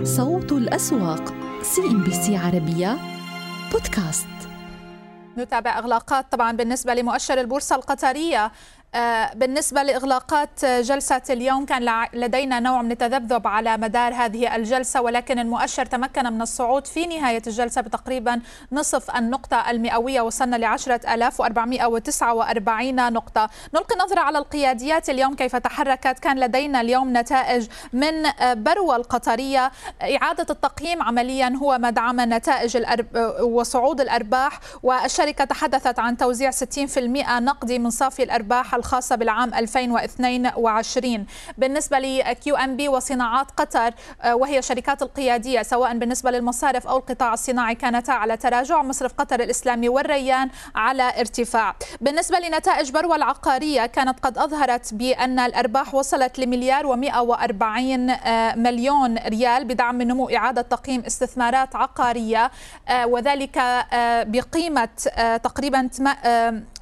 صوت 0.05 0.53
الأسواق 0.53 1.35
CNBC 1.63 2.37
عربية 2.37 2.97
بودكاست. 3.73 4.29
نتابع 5.39 5.79
إغلاقات 5.79 6.33
طبعا 6.33 6.53
بالنسبة 6.53 6.95
لمؤشر 6.95 7.41
البورصة 7.41 7.77
القطرية. 7.77 8.53
بالنسبة 9.35 9.83
لإغلاقات 9.83 10.65
جلسة 10.65 11.23
اليوم 11.31 11.67
كان 11.67 12.07
لدينا 12.15 12.61
نوع 12.61 12.83
من 12.83 12.93
التذبذب 12.93 13.47
على 13.47 13.77
مدار 13.77 14.15
هذه 14.15 14.57
الجلسة 14.57 15.01
ولكن 15.01 15.39
المؤشر 15.39 15.87
تمكن 15.87 16.33
من 16.33 16.43
الصعود 16.43 16.87
في 16.87 17.07
نهاية 17.07 17.43
الجلسة 17.47 17.81
بتقريبا 17.81 18.41
نصف 18.73 19.17
النقطة 19.17 19.71
المئوية 19.71 20.21
وصلنا 20.21 20.57
ل 20.57 20.65
10449 20.65 23.13
نقطة. 23.13 23.51
نلقي 23.75 23.97
نظرة 23.97 24.21
على 24.21 24.39
القياديات 24.39 25.11
اليوم 25.11 25.35
كيف 25.35 25.57
تحركت. 25.57 26.19
كان 26.19 26.41
لدينا 26.41 26.81
اليوم 26.81 27.17
نتائج 27.17 27.69
من 27.93 28.23
بروة 28.55 28.97
القطرية. 28.97 29.73
إعادة 30.03 30.47
التقييم 30.51 31.03
عمليا 31.03 31.53
هو 31.63 31.79
ما 31.79 31.91
دعم 31.91 32.21
نتائج 32.21 32.79
وصعود 33.43 34.01
الأرباح 34.01 34.61
والشركة 34.83 35.45
تحدثت 35.45 35.99
عن 35.99 36.17
توزيع 36.17 36.51
60% 36.51 37.41
نقدي 37.41 37.79
من 37.79 37.91
صافي 37.91 38.23
الأرباح 38.23 38.78
الخاصة 38.79 39.17
بالعام 39.17 39.55
2022 39.55 41.27
بالنسبة 41.59 41.99
ل 41.99 42.57
QNB 42.57 42.89
وصناعات 42.89 43.51
قطر 43.57 43.91
آه، 44.23 44.37
وهي 44.37 44.63
شركات 44.63 45.03
القيادية 45.03 45.63
سواء 45.63 45.99
بالنسبة 45.99 46.31
للمصارف 46.31 46.87
أو 46.87 46.97
القطاع 46.97 47.33
الصناعي 47.33 47.75
كانتا 47.75 48.13
على 48.13 48.37
تراجع 48.37 48.83
مصرف 48.83 49.13
قطر 49.13 49.41
الإسلامي 49.41 49.89
والريان 49.89 50.51
على 50.75 51.21
ارتفاع. 51.21 51.75
بالنسبة 52.01 52.39
لنتائج 52.39 52.91
بروة 52.91 53.17
العقارية 53.17 53.87
كانت 53.87 54.21
قد 54.21 54.39
أظهرت 54.39 54.95
بأن 54.95 55.39
الأرباح 55.39 55.95
وصلت 55.95 56.39
لمليار 56.39 56.87
و140 56.87 57.65
آه، 58.27 58.55
مليون 58.55 59.19
ريال 59.19 59.65
بدعم 59.65 59.95
من 59.95 60.09
نمو 60.09 60.29
إعادة 60.29 60.63
تقييم 60.63 61.03
استثمارات 61.07 61.77
عقارية 61.77 62.51
آه، 62.89 63.07
وذلك 63.07 63.59
بقيمة 64.27 64.89
تقريبا 65.43 65.89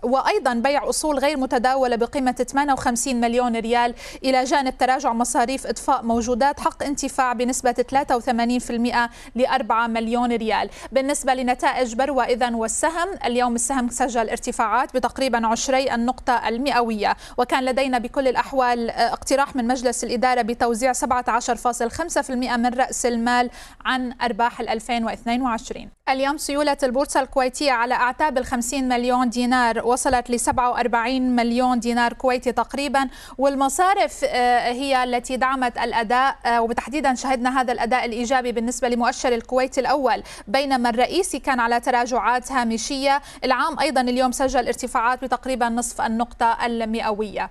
وأيضا 0.07 0.55
بيع 0.55 0.89
أصول 0.89 1.19
غير 1.19 1.37
متداولة 1.37 1.97
بقيمة 1.97 2.33
58 2.33 3.21
مليون 3.21 3.57
ريال. 3.57 3.95
إلى 4.25 4.45
جانب 4.45 4.79
تراجع 4.79 5.13
مصاريف 5.13 5.67
إطفاء 5.67 6.03
موجودات 6.03 6.61
حق 6.61 6.83
انتفاع 6.83 7.33
بنسبة 7.33 7.73
83% 7.73 9.11
ل 9.37 9.47
4 9.47 9.87
مليون 9.87 10.33
ريال. 10.33 10.71
بالنسبة 10.93 11.35
لنتائج 11.35 11.95
بروة 11.95 12.25
إذا 12.25 12.51
والسهم 12.51 13.09
اليوم 13.25 13.55
السهم 13.55 13.89
سجل 13.89 14.31
ارتفاعات 14.31 14.95
بتقريبا 14.97 15.47
عشري 15.47 15.95
النقطة 15.95 16.49
المئوية. 16.49 17.17
وكان 17.39 17.65
لدينا 17.65 17.99
بكل 17.99 18.29
الأحوال 18.29 18.91
آه، 18.91 19.13
اقتراح 19.13 19.57
من 19.57 19.67
مجلس 19.67 20.05
الإدارة 20.05 20.43
بتوزيع 20.43 20.93
17.5% 20.93 22.57
من 22.57 22.75
رأس 22.75 23.07
المال 23.07 23.51
عن 23.85 24.13
أرباح 24.23 24.61
2022 24.61 25.96
اليوم 26.09 26.37
سيولة 26.37 26.77
البورصة 26.83 27.21
الكويتية 27.21 27.73
على 27.73 27.95
أعتاب 27.95 28.39
ال 28.39 28.45
50 28.45 28.89
مليون 28.89 29.31
دينار 29.31 29.87
وصلت 29.87 30.31
ل 30.31 30.41
47 30.41 31.23
مليون 31.37 31.81
دينار 31.81 32.13
كويتي 32.13 32.53
تقريبا. 32.53 33.09
والمصارف 33.39 34.25
آه، 34.25 34.73
هي 34.73 35.05
التي 35.05 35.37
دعمت 35.37 35.79
الأداء 35.79 36.37
آه، 36.47 36.61
وبتحديدا 36.63 37.15
شهدنا 37.15 37.61
هذا 37.61 37.73
الأداء 37.73 38.05
الإيجابي 38.05 38.53
بالنسبة 38.53 38.89
لمؤشر 38.89 39.35
الكويت 39.35 39.79
الأول. 39.79 40.23
بينما 40.49 40.91
الرئيسي 40.91 41.39
كان 41.39 41.61
على 41.61 41.81
تراجعات 41.81 42.53
هامشية. 42.53 43.23
العام 43.45 43.79
أيضا 43.79 44.01
اليوم 44.01 44.33
سجل 44.33 44.67
ارتفاعات 44.67 45.25
بتقريبا 45.25 45.69
نصف 45.69 46.01
النقطة 46.01 46.67
المئوية. 46.67 47.51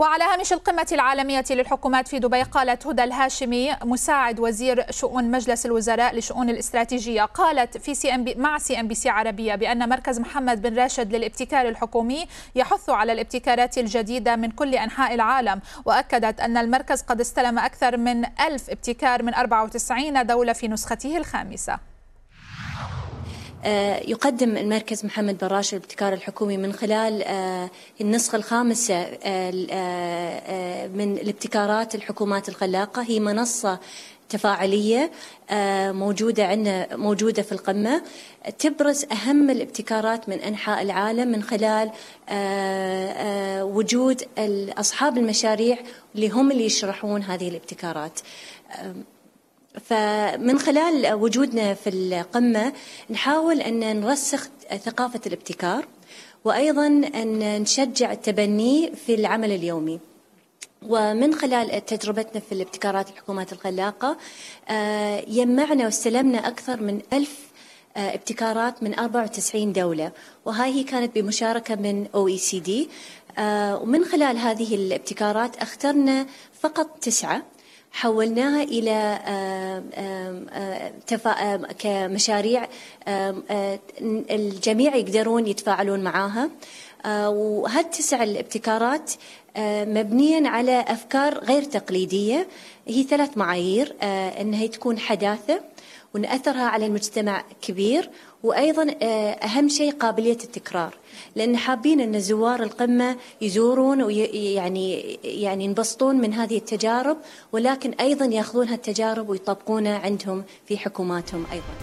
وعلى 0.00 0.24
هامش 0.24 0.52
القمة 0.52 0.86
العالمية 0.92 1.44
للحكومات 1.50 2.08
في 2.08 2.18
دبي 2.18 2.42
قالت 2.42 2.86
هدى 2.86 3.04
الهاشمي 3.04 3.76
مساعد 3.84 4.40
وزير 4.40 4.92
شؤون 4.92 5.30
مجلس 5.30 5.66
الوزراء 5.66 6.16
لشؤون 6.16 6.50
الاستراتيجية 6.50 7.22
قالت 7.22 7.78
في 7.78 7.94
سي 7.94 8.14
إم 8.14 8.24
بي 8.24 8.34
مع 8.34 8.58
سي 8.58 8.80
إم 8.80 8.88
بي 8.88 8.94
سي 8.94 9.08
عربية 9.08 9.54
بأن 9.54 9.88
مركز 9.88 10.20
محمد 10.20 10.62
بن 10.62 10.78
راشد 10.78 11.12
للابتكار 11.16 11.68
الحكومي 11.68 12.26
يحث 12.54 12.90
على 12.90 13.12
الابتكارات 13.12 13.78
الجديدة 13.78 14.36
من 14.36 14.50
كل 14.50 14.74
أنحاء 14.74 15.14
العالم 15.14 15.60
وأكدت 15.84 16.40
أن 16.40 16.56
المركز 16.56 17.02
قد 17.02 17.20
استلم 17.20 17.58
أكثر 17.58 17.96
من 17.96 18.24
ألف 18.24 18.70
ابتكار 18.70 19.22
من 19.22 19.34
94 19.34 20.26
دولة 20.26 20.52
في 20.52 20.68
نسخته 20.68 21.16
الخامسة. 21.16 21.89
يقدم 24.08 24.56
المركز 24.56 25.04
محمد 25.04 25.38
بن 25.38 25.46
راشد 25.46 25.74
الابتكار 25.74 26.12
الحكومي 26.12 26.56
من 26.56 26.72
خلال 26.72 27.22
آه، 27.22 27.70
النسخة 28.00 28.36
الخامسة 28.36 28.94
آه، 28.94 30.86
من 30.86 31.16
الابتكارات 31.16 31.94
الحكومات 31.94 32.48
الخلاقة. 32.48 33.02
هي 33.02 33.20
منصة 33.20 33.78
تفاعلية 34.28 35.10
موجودة 35.92 36.46
عندنا 36.46 36.96
موجودة 36.96 37.42
في 37.42 37.52
القمة. 37.52 38.02
تبرز 38.58 39.04
أهم 39.12 39.50
الابتكارات 39.50 40.28
من 40.28 40.40
أنحاء 40.40 40.82
العالم 40.82 41.28
من 41.28 41.42
خلال 41.42 41.90
وجود 43.62 44.22
أصحاب 44.78 45.18
المشاريع 45.18 45.78
اللي 46.14 46.28
هم 46.28 46.50
اللي 46.50 46.64
يشرحون 46.64 47.22
هذه 47.22 47.48
الابتكارات. 47.48 48.20
فمن 49.78 50.58
خلال 50.58 51.12
وجودنا 51.12 51.74
في 51.74 51.90
القمة 51.90 52.72
نحاول 53.10 53.60
أن 53.60 54.00
نرسخ 54.00 54.48
ثقافة 54.84 55.20
الابتكار 55.26 55.86
وأيضا 56.44 56.86
أن 57.14 57.62
نشجع 57.62 58.12
التبني 58.12 58.92
في 59.06 59.14
العمل 59.14 59.52
اليومي. 59.52 60.00
ومن 60.82 61.34
خلال 61.34 61.84
تجربتنا 61.86 62.40
في 62.40 62.52
الابتكارات 62.52 63.10
الحكومات 63.10 63.52
الخلاقة 63.52 64.16
آه، 64.68 65.24
يمعنا 65.28 65.84
واستلمنا 65.84 66.48
أكثر 66.48 66.80
من 66.80 67.00
ألف 67.12 67.38
آه، 67.96 68.14
ابتكارات 68.14 68.82
من 68.82 68.98
94 68.98 69.72
دولة. 69.72 70.12
وهاي 70.44 70.70
هي 70.70 70.82
كانت 70.82 71.18
بمشاركة 71.18 71.74
من 71.74 72.06
OECD 72.06 72.70
آه، 73.38 73.82
ومن 73.82 74.04
خلال 74.04 74.38
هذه 74.38 74.74
الابتكارات 74.74 75.56
أخترنا 75.56 76.26
فقط 76.60 76.98
تسعة. 77.00 77.42
حولناها 77.92 78.62
إلى 78.62 79.18
كمشاريع 81.78 82.68
الجميع 84.30 84.96
يقدرون 84.96 85.46
يتفاعلون 85.46 86.00
معاها. 86.00 86.50
وهالتسع 87.28 88.22
الابتكارات 88.22 89.12
مبنيا 89.58 90.48
على 90.48 90.84
أفكار 90.88 91.38
غير 91.38 91.62
تقليدية. 91.62 92.48
هي 92.88 93.02
ثلاث 93.02 93.38
معايير 93.38 93.96
أنها 94.40 94.66
تكون 94.66 94.98
حداثة 94.98 95.60
وأن 96.14 96.24
أثرها 96.24 96.64
على 96.64 96.86
المجتمع 96.86 97.44
كبير 97.62 98.10
وأيضا 98.42 98.86
أهم 99.42 99.68
شيء 99.68 99.92
قابلية 99.92 100.32
التكرار 100.32 100.94
لأن 101.36 101.56
حابين 101.56 102.00
أن 102.00 102.20
زوار 102.20 102.62
القمة 102.62 103.16
يزورون 103.40 104.02
ويعني 104.02 105.00
يعني 105.24 105.64
ينبسطون 105.64 106.16
من 106.16 106.34
هذه 106.34 106.56
التجارب 106.56 107.16
ولكن 107.52 107.90
أيضا 107.90 108.24
يأخذون 108.24 108.68
هالتجارب 108.68 109.28
ويطبقونها 109.28 109.98
عندهم 109.98 110.44
في 110.66 110.78
حكوماتهم 110.78 111.44
أيضا. 111.52 111.74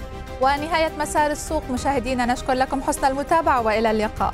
ونهاية 0.41 0.91
مسار 0.99 1.31
السوق 1.31 1.71
مشاهدينا 1.71 2.25
نشكر 2.25 2.53
لكم 2.53 2.81
حسن 2.81 3.07
المتابعة 3.07 3.65
وإلى 3.65 3.91
اللقاء. 3.91 4.33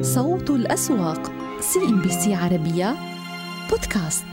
صوت 0.00 0.50
الأسواق 0.50 1.32
CNBC 1.60 2.34
عربية 2.34 2.96
بودكاست. 3.70 4.24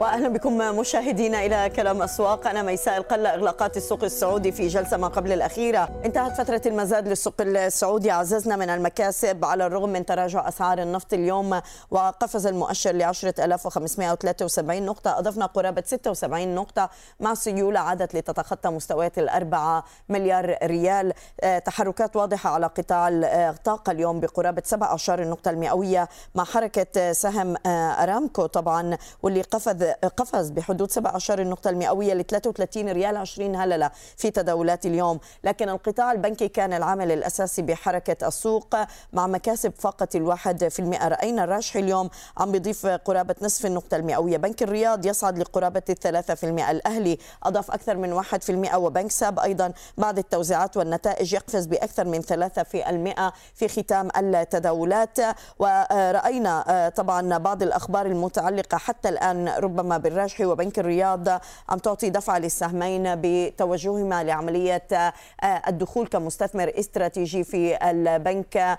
واهلا 0.00 0.28
بكم 0.28 0.58
مشاهدينا 0.58 1.46
إلى 1.46 1.70
كلام 1.76 2.02
أسواق. 2.02 2.46
أنا 2.46 2.62
ميساء 2.62 2.96
القلة 2.96 3.34
إغلاقات 3.34 3.76
السوق 3.76 4.04
السعودي 4.04 4.52
في 4.52 4.68
جلسة 4.68 4.96
ما 4.96 5.08
قبل 5.08 5.32
الأخيرة. 5.32 5.88
انتهت 6.04 6.40
فترة 6.40 6.62
المزاد 6.66 7.08
للسوق 7.08 7.34
السعودي. 7.40 8.10
عززنا 8.10 8.56
من 8.56 8.70
المكاسب. 8.70 9.44
على 9.44 9.66
الرغم 9.66 9.88
من 9.88 10.06
تراجع 10.06 10.48
أسعار 10.48 10.78
النفط 10.82 11.12
اليوم 11.12 11.60
وقفز 11.90 12.46
المؤشر 12.46 12.92
ل 12.92 13.02
10573 13.02 14.82
نقطة 14.82 15.18
أضفنا 15.18 15.46
قرابة 15.46 15.82
76 15.86 16.54
نقطة 16.54 16.90
مع 17.20 17.34
سيوله 17.34 17.80
عادت 17.80 18.14
لتتخطى 18.14 18.70
مستويات 18.70 19.18
الأربعة 19.18 19.84
مليار 20.08 20.58
ريال. 20.62 21.12
آه، 21.40 21.58
تحركات 21.58 22.16
واضحة 22.16 22.50
على 22.50 22.66
قطاع 22.66 23.08
الطاقة 23.12 23.90
اليوم 23.92 24.20
بقرابة 24.20 24.62
17 24.64 25.22
النقطه 25.22 25.50
المئوية 25.50 26.08
مع 26.34 26.44
حركة 26.44 27.12
سهم 27.12 27.54
آه، 27.66 27.68
أرامكو 28.02 28.46
طبعا 28.46 28.98
واللي 29.22 29.42
قفز 29.42 29.87
قفز 30.16 30.50
بحدود 30.50 30.90
17 30.90 31.40
النقطة 31.40 31.70
المئوية 31.70 32.14
ل 32.14 32.24
33 32.24 32.88
ريال 32.88 33.16
20 33.16 33.56
هللة 33.56 33.90
في 34.16 34.30
تداولات 34.30 34.86
اليوم. 34.86 35.20
لكن 35.44 35.68
القطاع 35.68 36.12
البنكي 36.12 36.48
كان 36.48 36.72
العامل 36.72 37.12
الأساسي 37.12 37.62
بحركة 37.62 38.28
السوق 38.28 38.76
مع 39.12 39.26
مكاسب 39.26 39.72
فاقت 39.78 40.16
الواحد 40.16 40.68
في 40.68 40.78
المئة. 40.78 41.08
رأينا 41.08 41.44
الراجح 41.44 41.76
اليوم 41.76 42.10
عم 42.36 42.52
بيضيف 42.52 42.86
قرابة 42.86 43.34
نصف 43.42 43.66
النقطة 43.66 43.96
المئوية. 43.96 44.36
بنك 44.36 44.62
الرياض 44.62 45.06
يصعد 45.06 45.38
لقرابة 45.38 45.82
الثلاثة 45.90 46.34
في 46.34 46.46
المئة. 46.46 46.70
الأهلي 46.70 47.18
أضاف 47.42 47.70
أكثر 47.70 47.96
من 47.96 48.12
واحد 48.12 48.42
في 48.42 48.52
المئة 48.52 48.76
وبنك 48.76 49.10
ساب 49.10 49.38
أيضا 49.38 49.72
بعد 49.98 50.18
التوزيعات 50.18 50.76
والنتائج 50.76 51.32
يقفز 51.32 51.66
بأكثر 51.66 52.04
من 52.04 52.20
ثلاثة 52.20 52.62
في 52.62 52.90
المئة 52.90 53.32
في 53.54 53.68
ختام 53.68 54.08
التداولات. 54.16 55.18
ورأينا 55.58 56.92
طبعا 56.96 57.38
بعض 57.38 57.62
الأخبار 57.62 58.06
المتعلقة 58.06 58.78
حتى 58.78 59.08
الآن 59.08 59.48
ربما 59.48 59.77
ربما 59.78 59.98
بالراجحي 59.98 60.44
وبنك 60.44 60.78
الرياض 60.78 61.28
عم 61.68 61.78
تعطي 61.78 62.10
دفعة 62.10 62.38
للسهمين 62.38 63.02
بتوجههما 63.16 64.24
لعملية 64.24 64.82
آه، 64.92 65.12
الدخول 65.68 66.06
كمستثمر 66.06 66.72
استراتيجي 66.78 67.44
في 67.44 67.90
البنك 67.90 68.56
آه، 68.56 68.78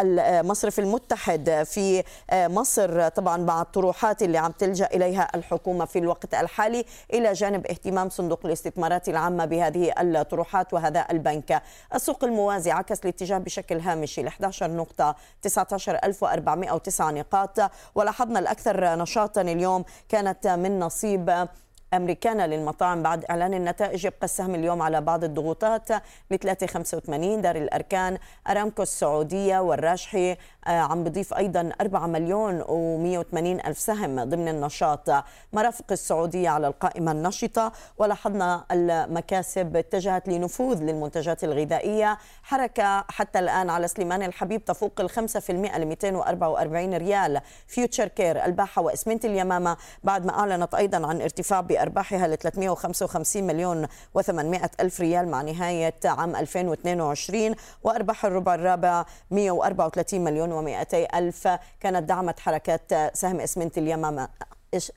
المصرف 0.00 0.78
المتحد 0.78 1.62
في 1.66 2.02
آه، 2.30 2.48
مصر. 2.48 3.08
طبعا 3.08 3.36
مع 3.36 3.62
الطروحات 3.62 4.22
اللي 4.22 4.38
عم 4.38 4.52
تلجأ 4.52 4.86
إليها 4.86 5.28
الحكومة 5.34 5.84
في 5.84 5.98
الوقت 5.98 6.34
الحالي. 6.34 6.84
إلى 7.12 7.32
جانب 7.32 7.66
اهتمام 7.66 8.08
صندوق 8.10 8.40
الاستثمارات 8.44 9.08
العامة 9.08 9.44
بهذه 9.44 9.92
الطروحات 9.98 10.74
وهذا 10.74 11.06
البنك. 11.10 11.62
السوق 11.94 12.24
الموازي 12.24 12.70
عكس 12.70 13.00
الاتجاه 13.04 13.38
بشكل 13.38 13.80
هامشي 13.80 14.22
ل 14.22 14.26
11 14.26 14.70
نقطة 14.70 15.16
19409 15.42 17.10
نقاط. 17.10 17.70
ولاحظنا 17.94 18.38
الأكثر 18.38 18.94
نشاطا 18.96 19.40
اليوم 19.40 19.84
كانت 20.08 20.31
كانت 20.32 20.58
من 20.58 20.78
نصيب 20.78 21.48
أمريكانا 21.94 22.46
للمطاعم 22.46 23.02
بعد 23.02 23.24
إعلان 23.24 23.54
النتائج. 23.54 24.04
يبقى 24.04 24.24
السهم 24.24 24.54
اليوم 24.54 24.82
على 24.82 25.00
بعض 25.00 25.24
الضغوطات. 25.24 25.90
ل 26.30 26.38
385 26.38 27.42
دار 27.42 27.56
الأركان 27.56 28.18
أرامكو 28.48 28.82
السعودية 28.82 29.58
والراجحي 29.58 30.36
عم 30.66 31.04
بضيف 31.04 31.34
أيضا 31.34 31.72
4 31.80 32.06
مليون 32.06 32.62
و180 32.62 33.66
ألف 33.66 33.78
سهم 33.78 34.24
ضمن 34.24 34.48
النشاط. 34.48 35.10
مرافق 35.52 35.84
السعودية 35.90 36.48
على 36.48 36.66
القائمة 36.66 37.12
النشطة 37.12 37.72
ولاحظنا 37.98 38.64
المكاسب 38.70 39.76
اتجهت 39.76 40.28
لنفوذ 40.28 40.82
للمنتجات 40.82 41.44
الغذائية. 41.44 42.18
حركة 42.42 43.04
حتى 43.08 43.38
الآن 43.38 43.70
على 43.70 43.88
سليمان 43.88 44.22
الحبيب 44.22 44.64
تفوق 44.64 45.00
ال 45.00 45.10
5% 45.10 45.50
ل 45.50 45.86
244 45.86 46.94
ريال. 46.94 47.40
Future 47.66 48.08
Care 48.08 48.44
الباحة 48.44 48.82
وإسمنت 48.82 49.24
اليمامة 49.24 49.76
بعد 50.04 50.26
ما 50.26 50.38
أعلنت 50.38 50.74
أيضا 50.74 51.06
عن 51.06 51.20
ارتفاع 51.20 51.60
بأرباحها 51.60 52.28
ل 52.28 52.38
355 52.38 53.46
مليون 53.46 53.86
و800 54.18 54.68
ألف 54.80 55.00
ريال 55.00 55.28
مع 55.28 55.42
نهاية 55.42 55.94
عام 56.04 56.36
2022 56.36 57.54
وأرباح 57.82 58.24
الربع 58.24 58.54
الرابع 58.54 59.04
134 59.30 60.20
مليون 60.20 60.51
و200 60.52 60.94
ألف. 61.14 61.48
كانت 61.80 62.08
دعمت 62.08 62.40
حركات 62.40 63.16
سهم 63.16 63.40
إسمنت 63.40 63.78
اليمامة 63.78 64.28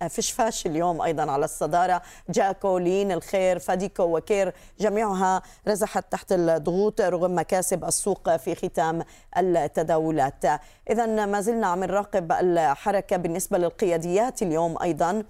فشفاش 0.10 0.66
اليوم 0.66 1.02
أيضا 1.02 1.32
على 1.32 1.46
الصدارة. 1.46 2.02
جاكو 2.30 2.78
لين 2.78 3.12
الخير 3.12 3.60
فاديكو 3.60 4.04
وكير 4.18 4.54
جميعها 4.80 5.42
رزحت 5.68 6.12
تحت 6.12 6.32
الضغوط 6.32 7.02
رغم 7.02 7.40
مكاسب 7.40 7.86
السوق 7.86 8.36
في 8.36 8.56
ختام 8.56 9.04
التداولات. 9.38 10.46
اذا 10.90 11.26
ما 11.26 11.42
زلنا 11.42 11.68
عم 11.68 11.84
نراقب 11.84 12.32
الحركة 12.32 13.18
بالنسبة 13.18 13.58
للقياديات 13.58 14.42
اليوم 14.42 14.82
أيضا. 14.82 15.24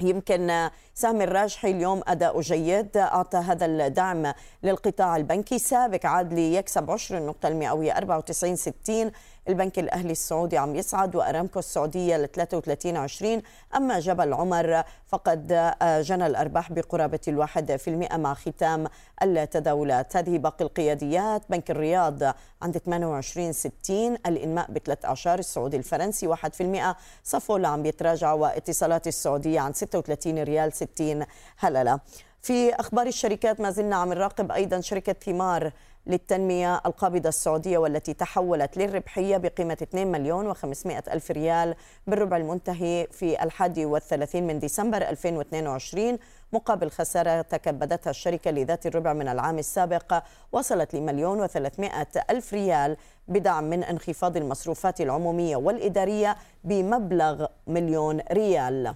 يمكن 0.00 0.68
سهم 0.94 1.22
الراجحي 1.22 1.70
اليوم 1.70 2.02
أداء 2.06 2.40
جيد. 2.40 2.96
أعطى 2.96 3.38
هذا 3.38 3.66
الدعم 3.66 4.32
للقطاع 4.62 5.16
البنكي 5.16 5.58
سابق 5.58 6.06
عاد 6.06 6.32
ليكسب 6.34 6.90
عشر 6.90 7.18
النقطة 7.18 7.48
المئوية 7.48 7.96
94 7.96 8.56
60 8.56 9.12
البنك 9.48 9.78
الأهلي 9.78 10.12
السعودي 10.12 10.58
عم 10.58 10.76
يصعد 10.76 11.16
وأرامكو 11.16 11.58
السعودية 11.58 12.16
ل 12.16 12.28
33 12.28 12.96
20 12.96 13.42
أما 13.76 14.00
جبل 14.00 14.32
عمر 14.32 14.82
فقد 15.06 15.52
آه، 15.82 16.00
جنى 16.00 16.26
الأرباح 16.26 16.72
بقرابة 16.72 17.20
الواحد 17.28 17.76
في 17.76 17.90
المئة 17.90 18.16
مع 18.16 18.34
ختام 18.34 18.86
التداولات. 19.22 20.16
هذه 20.16 20.38
باقي 20.38 20.64
القياديات. 20.64 21.42
بنك 21.50 21.70
الرياض 21.70 22.22
عند 22.62 22.78
28 22.78 23.52
60 23.52 24.14
الإنماء 24.26 24.70
بثلاث 24.70 25.04
أعشار 25.04 25.38
السعودي 25.38 25.76
الفرنسي 25.76 26.26
1 26.26 26.54
في 26.54 26.62
المئة. 26.62 26.96
صفول 27.24 27.64
عم 27.64 27.86
يتراجع 27.86 28.32
واتصالات 28.32 29.06
السعودية 29.06 29.60
عن 29.60 29.72
36 29.72 30.42
ريال 30.42 30.72
60 30.72 31.26
هللة. 31.58 32.00
في 32.42 32.74
أخبار 32.74 33.06
الشركات 33.06 33.60
ما 33.60 33.70
زلنا 33.70 33.96
عم 33.96 34.12
نراقب 34.12 34.52
أيضا 34.52 34.80
شركة 34.80 35.12
ثمار. 35.12 35.72
للتنمية 36.06 36.80
القابضة 36.86 37.28
السعودية 37.28 37.78
والتي 37.78 38.14
تحولت 38.14 38.76
للربحية 38.76 39.36
بقيمة 39.36 39.78
2 39.82 40.12
مليون 40.12 40.54
و500 40.54 41.12
ألف 41.12 41.30
ريال 41.30 41.74
بالربع 42.06 42.36
المنتهي 42.36 43.06
في 43.10 43.42
الحادي 43.42 43.84
والثلاثين 43.84 44.46
من 44.46 44.58
ديسمبر 44.58 44.96
2022 44.96 46.18
مقابل 46.52 46.90
خسارة 46.90 47.40
تكبدتها 47.42 48.10
الشركة 48.10 48.50
لذات 48.50 48.86
الربع 48.86 49.12
من 49.12 49.28
العام 49.28 49.58
السابق 49.58 50.22
وصلت 50.52 50.94
لمليون 50.94 51.40
وثلاثمائة 51.40 52.08
ألف 52.30 52.54
ريال 52.54 52.96
بدعم 53.28 53.64
من 53.64 53.84
انخفاض 53.84 54.36
المصروفات 54.36 55.00
العمومية 55.00 55.56
والإدارية 55.56 56.36
بمبلغ 56.64 57.46
مليون 57.66 58.20
ريال. 58.32 58.94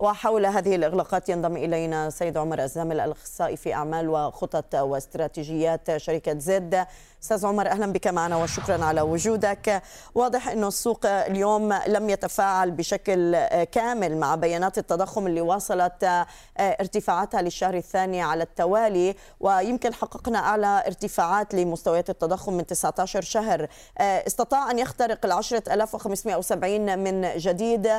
وحول 0.00 0.46
هذه 0.46 0.74
الإغلاقات 0.74 1.28
ينضم 1.28 1.56
إلينا 1.56 2.10
سيد 2.10 2.36
عمر 2.36 2.62
الزامل 2.62 3.00
الأخصائي 3.00 3.56
في 3.56 3.74
أعمال 3.74 4.08
وخطط 4.08 4.74
واستراتيجيات 4.74 5.96
شركة 5.96 6.38
زد. 6.38 6.86
أستاذ 7.22 7.46
عمر 7.46 7.68
أهلا 7.68 7.92
بك 7.92 8.06
معنا 8.06 8.36
وشكرا 8.36 8.84
على 8.84 9.00
وجودك. 9.00 9.82
واضح 10.14 10.48
إنه 10.48 10.68
السوق 10.68 11.06
اليوم 11.06 11.72
لم 11.72 12.10
يتفاعل 12.10 12.70
بشكل 12.70 13.44
كامل 13.64 14.16
مع 14.16 14.34
بيانات 14.34 14.78
التضخم 14.78 15.26
اللي 15.26 15.40
واصلت 15.40 16.26
ارتفاعاتها 16.58 17.42
للشهر 17.42 17.74
الثاني 17.74 18.22
على 18.22 18.42
التوالي 18.42 19.14
ويمكن 19.40 19.94
حققنا 19.94 20.38
أعلى 20.38 20.82
ارتفاعات 20.86 21.54
لمستويات 21.54 22.10
التضخم 22.10 22.52
من 22.52 22.66
19 22.66 23.22
شهر. 23.22 23.68
استطاع 24.00 24.70
أن 24.70 24.78
يخترق 24.78 25.26
ال 25.26 25.32
10570 25.32 26.98
من 26.98 27.28
جديد. 27.36 27.90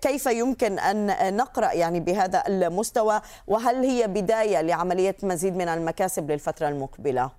كيف 0.00 0.26
يمكن 0.26 0.78
أن 0.78 1.23
نقرأ 1.30 1.72
يعني 1.72 2.00
بهذا 2.00 2.42
المستوى 2.48 3.20
وهل 3.46 3.74
هي 3.76 4.06
بداية 4.06 4.60
لعملية 4.60 5.16
مزيد 5.22 5.56
من 5.56 5.68
المكاسب 5.68 6.30
للفترة 6.30 6.68
المقبلة 6.68 7.30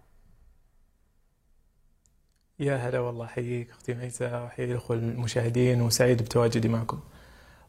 يا 2.60 2.76
هلا 2.76 3.00
والله 3.00 3.26
حييك 3.28 3.70
أختي 3.70 3.94
ميساء 3.94 4.44
وحيي 4.46 4.72
الأخوة 4.72 4.98
المشاهدين 4.98 5.82
وسعيد 5.82 6.22
بتواجدي 6.22 6.68
معكم. 6.68 7.00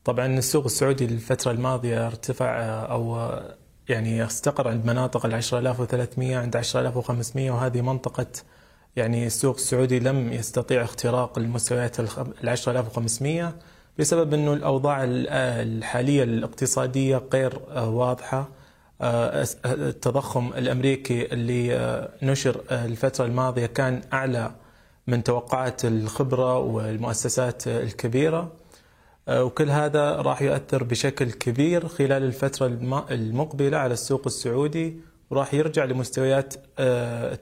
طبعا 0.04 0.26
السوق 0.26 0.64
السعودي 0.64 1.04
الفترة 1.04 1.50
الماضية 1.52 2.06
ارتفع 2.06 2.60
أو 2.90 3.30
يعني 3.88 4.24
استقر 4.26 4.68
عند 4.68 4.86
مناطق 4.86 5.26
ال 5.26 5.32
10300 5.32 6.36
عند 6.36 6.56
10500 6.56 7.50
وهذه 7.50 7.80
منطقة 7.80 8.26
يعني 8.96 9.26
السوق 9.26 9.54
السعودي 9.54 9.98
لم 9.98 10.32
يستطيع 10.32 10.82
اختراق 10.82 11.38
المستويات 11.38 12.00
ال 12.00 12.08
10500 12.08 13.54
بسبب 13.98 14.34
إنه 14.34 14.52
الأوضاع 14.52 15.04
الحالية 15.04 16.22
الاقتصادية 16.22 17.22
غير 17.32 17.58
واضحة. 17.76 18.48
التضخم 19.66 20.52
الأمريكي 20.52 21.32
اللي 21.32 22.08
نشر 22.22 22.60
الفترة 22.70 23.24
الماضية 23.24 23.66
كان 23.66 24.02
أعلى 24.12 24.52
من 25.06 25.24
توقعات 25.24 25.84
الخبرة 25.84 26.58
والمؤسسات 26.58 27.68
الكبيرة. 27.68 28.52
آه، 29.28 29.44
وكل 29.44 29.70
هذا 29.70 30.16
راح 30.16 30.42
يؤثر 30.42 30.84
بشكل 30.84 31.30
كبير 31.32 31.88
خلال 31.88 32.22
الفترة 32.22 32.66
المقبلة 33.10 33.78
على 33.78 33.92
السوق 33.92 34.22
السعودي 34.26 35.00
وراح 35.30 35.54
يرجع 35.54 35.84
لمستويات 35.84 36.54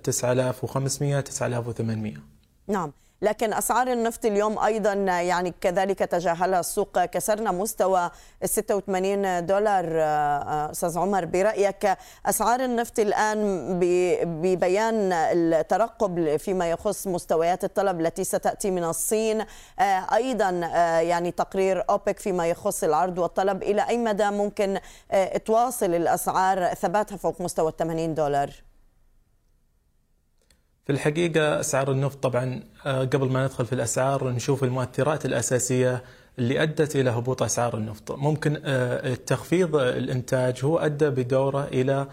9500 0.02 1.18
آه، 1.18 1.20
9800 1.20 2.14
نعم. 2.68 2.92
لكن 3.24 3.52
أسعار 3.52 3.92
النفط 3.92 4.24
اليوم 4.24 4.58
أيضا 4.58 4.92
يعني 4.92 5.54
كذلك 5.60 5.98
تجاهلها 5.98 6.60
السوق. 6.60 7.04
كسرنا 7.04 7.52
مستوى 7.52 8.10
86 8.44 9.46
دولار 9.46 9.84
آه، 9.88 10.70
أستاذ 10.70 10.98
عمر 10.98 11.24
برأيك 11.24 11.96
أسعار 12.26 12.60
النفط 12.60 12.98
الآن 12.98 13.38
ببيان 14.42 15.12
الترقب 15.12 16.36
فيما 16.36 16.70
يخص 16.70 17.06
مستويات 17.06 17.64
الطلب 17.64 18.00
التي 18.00 18.24
ستأتي 18.24 18.70
من 18.70 18.84
الصين 18.84 19.40
آه، 19.40 20.06
أيضا 20.14 20.60
آه، 20.74 20.98
يعني 20.98 21.30
تقرير 21.30 21.84
أوبك 21.90 22.18
فيما 22.18 22.46
يخص 22.48 22.84
العرض 22.84 23.18
والطلب. 23.18 23.62
إلى 23.62 23.88
أي 23.88 23.98
مدى 23.98 24.30
ممكن 24.30 24.78
تواصل 25.44 25.94
الأسعار 25.94 26.74
ثباتها 26.74 27.16
فوق 27.16 27.40
مستوى 27.40 27.72
80 27.78 28.14
دولار؟ 28.14 28.73
في 30.84 30.92
الحقيقة 30.92 31.60
أسعار 31.60 31.90
النفط 31.90 32.22
طبعا 32.22 32.62
آه، 32.86 33.04
قبل 33.04 33.30
ما 33.30 33.44
ندخل 33.44 33.66
في 33.66 33.72
الأسعار 33.72 34.30
نشوف 34.30 34.64
المؤثرات 34.64 35.26
الأساسية 35.26 36.02
اللي 36.38 36.62
أدت 36.62 36.96
إلى 36.96 37.10
هبوط 37.10 37.42
أسعار 37.42 37.76
النفط. 37.76 38.12
ممكن 38.12 38.60
آه، 38.64 39.14
تخفيض 39.14 39.76
الإنتاج 39.76 40.64
هو 40.64 40.78
أدى 40.78 41.10
بدوره 41.10 41.64
إلى 41.64 42.08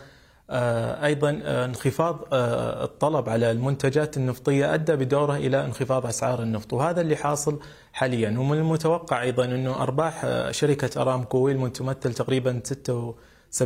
آه، 0.50 1.06
أيضا 1.06 1.42
انخفاض 1.46 2.20
الطلب 2.34 3.30
على 3.30 3.52
المنتجات 3.52 4.18
النفطية 4.18 4.74
أدى 4.74 4.96
بدوره 4.96 5.36
إلى 5.36 5.66
انخفاض 5.66 6.06
أسعار 6.06 6.44
النفط 6.44 6.74
وهذا 6.74 7.02
اللي 7.02 7.16
حاصل 7.16 7.60
حاليا. 7.94 8.30
ومن 8.30 8.58
المتوقع 8.58 9.22
أيضا 9.22 9.46
أنه 9.46 9.84
أرباح 9.84 10.26
شركة 10.52 11.02
أرامكو 11.02 11.68
تمثل 11.68 12.14
تقريبا 12.14 12.62
76% 12.66 13.64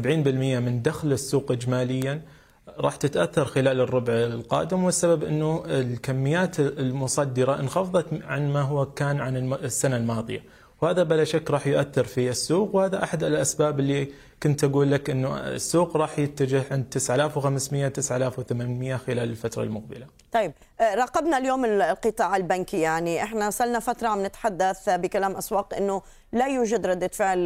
من 0.59 0.81
دخل 0.81 1.11
السوق 1.13 1.51
إجماليا. 1.51 2.21
راح 2.67 2.95
تتأثر 2.95 3.45
خلال 3.45 3.79
الربع 3.79 4.13
القادم 4.13 4.83
والسبب 4.83 5.23
إنه 5.23 5.63
الكميات 5.67 6.59
المصدرة 6.59 7.59
انخفضت 7.59 8.05
عن 8.23 8.53
ما 8.53 8.61
هو 8.61 8.85
كان 8.85 9.21
عن 9.21 9.53
السنة 9.53 9.97
الماضية. 9.97 10.43
وهذا 10.81 11.03
بلا 11.03 11.23
شك 11.23 11.51
راح 11.51 11.67
يؤثر 11.67 12.03
في 12.03 12.29
السوق 12.29 12.75
وهذا 12.75 13.03
أحد 13.03 13.23
الأسباب 13.23 13.79
اللي 13.79 14.07
كنت 14.43 14.63
أقول 14.63 14.91
لك 14.91 15.09
إنه 15.09 15.37
السوق 15.39 15.97
راح 15.97 16.19
يتجه 16.19 16.63
عند 16.71 16.85
9500 16.91 17.87
9800 17.87 18.95
خلال 18.95 19.29
الفترة 19.29 19.63
المقبلة. 19.63 20.07
طيب 20.31 20.51
آه، 20.79 20.95
راقبنا 20.95 21.37
اليوم 21.37 21.65
القطاع 21.65 22.35
البنكي. 22.35 22.79
يعني 22.81 23.23
إحنا 23.23 23.49
صلنا 23.49 23.79
فترة 23.79 24.07
عم 24.07 24.25
نتحدث 24.25 24.89
بكلام 24.89 25.35
أسواق 25.35 25.73
إنه 25.73 26.01
لا 26.33 26.47
يوجد 26.47 26.85
ردة 26.85 27.07
فعل 27.07 27.43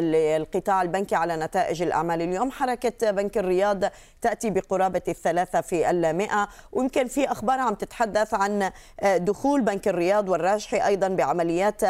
للقطاع 0.00 0.82
البنكي 0.82 1.14
على 1.14 1.36
نتائج 1.36 1.82
الأعمال. 1.82 2.22
اليوم 2.22 2.50
حركة 2.50 3.10
بنك 3.10 3.38
الرياض 3.38 3.84
تأتي 4.22 4.50
بقرابة 4.50 5.02
الثلاثة 5.08 5.60
في 5.60 5.90
المئة. 5.90 6.48
ويمكن 6.72 7.06
في 7.06 7.32
أخبار 7.32 7.60
عم 7.60 7.74
تتحدث 7.74 8.34
عن 8.34 8.70
دخول 9.02 9.60
بنك 9.60 9.88
الرياض 9.88 10.28
والراجحي 10.28 10.86
أيضا 10.86 11.08
بعمليات 11.08 11.82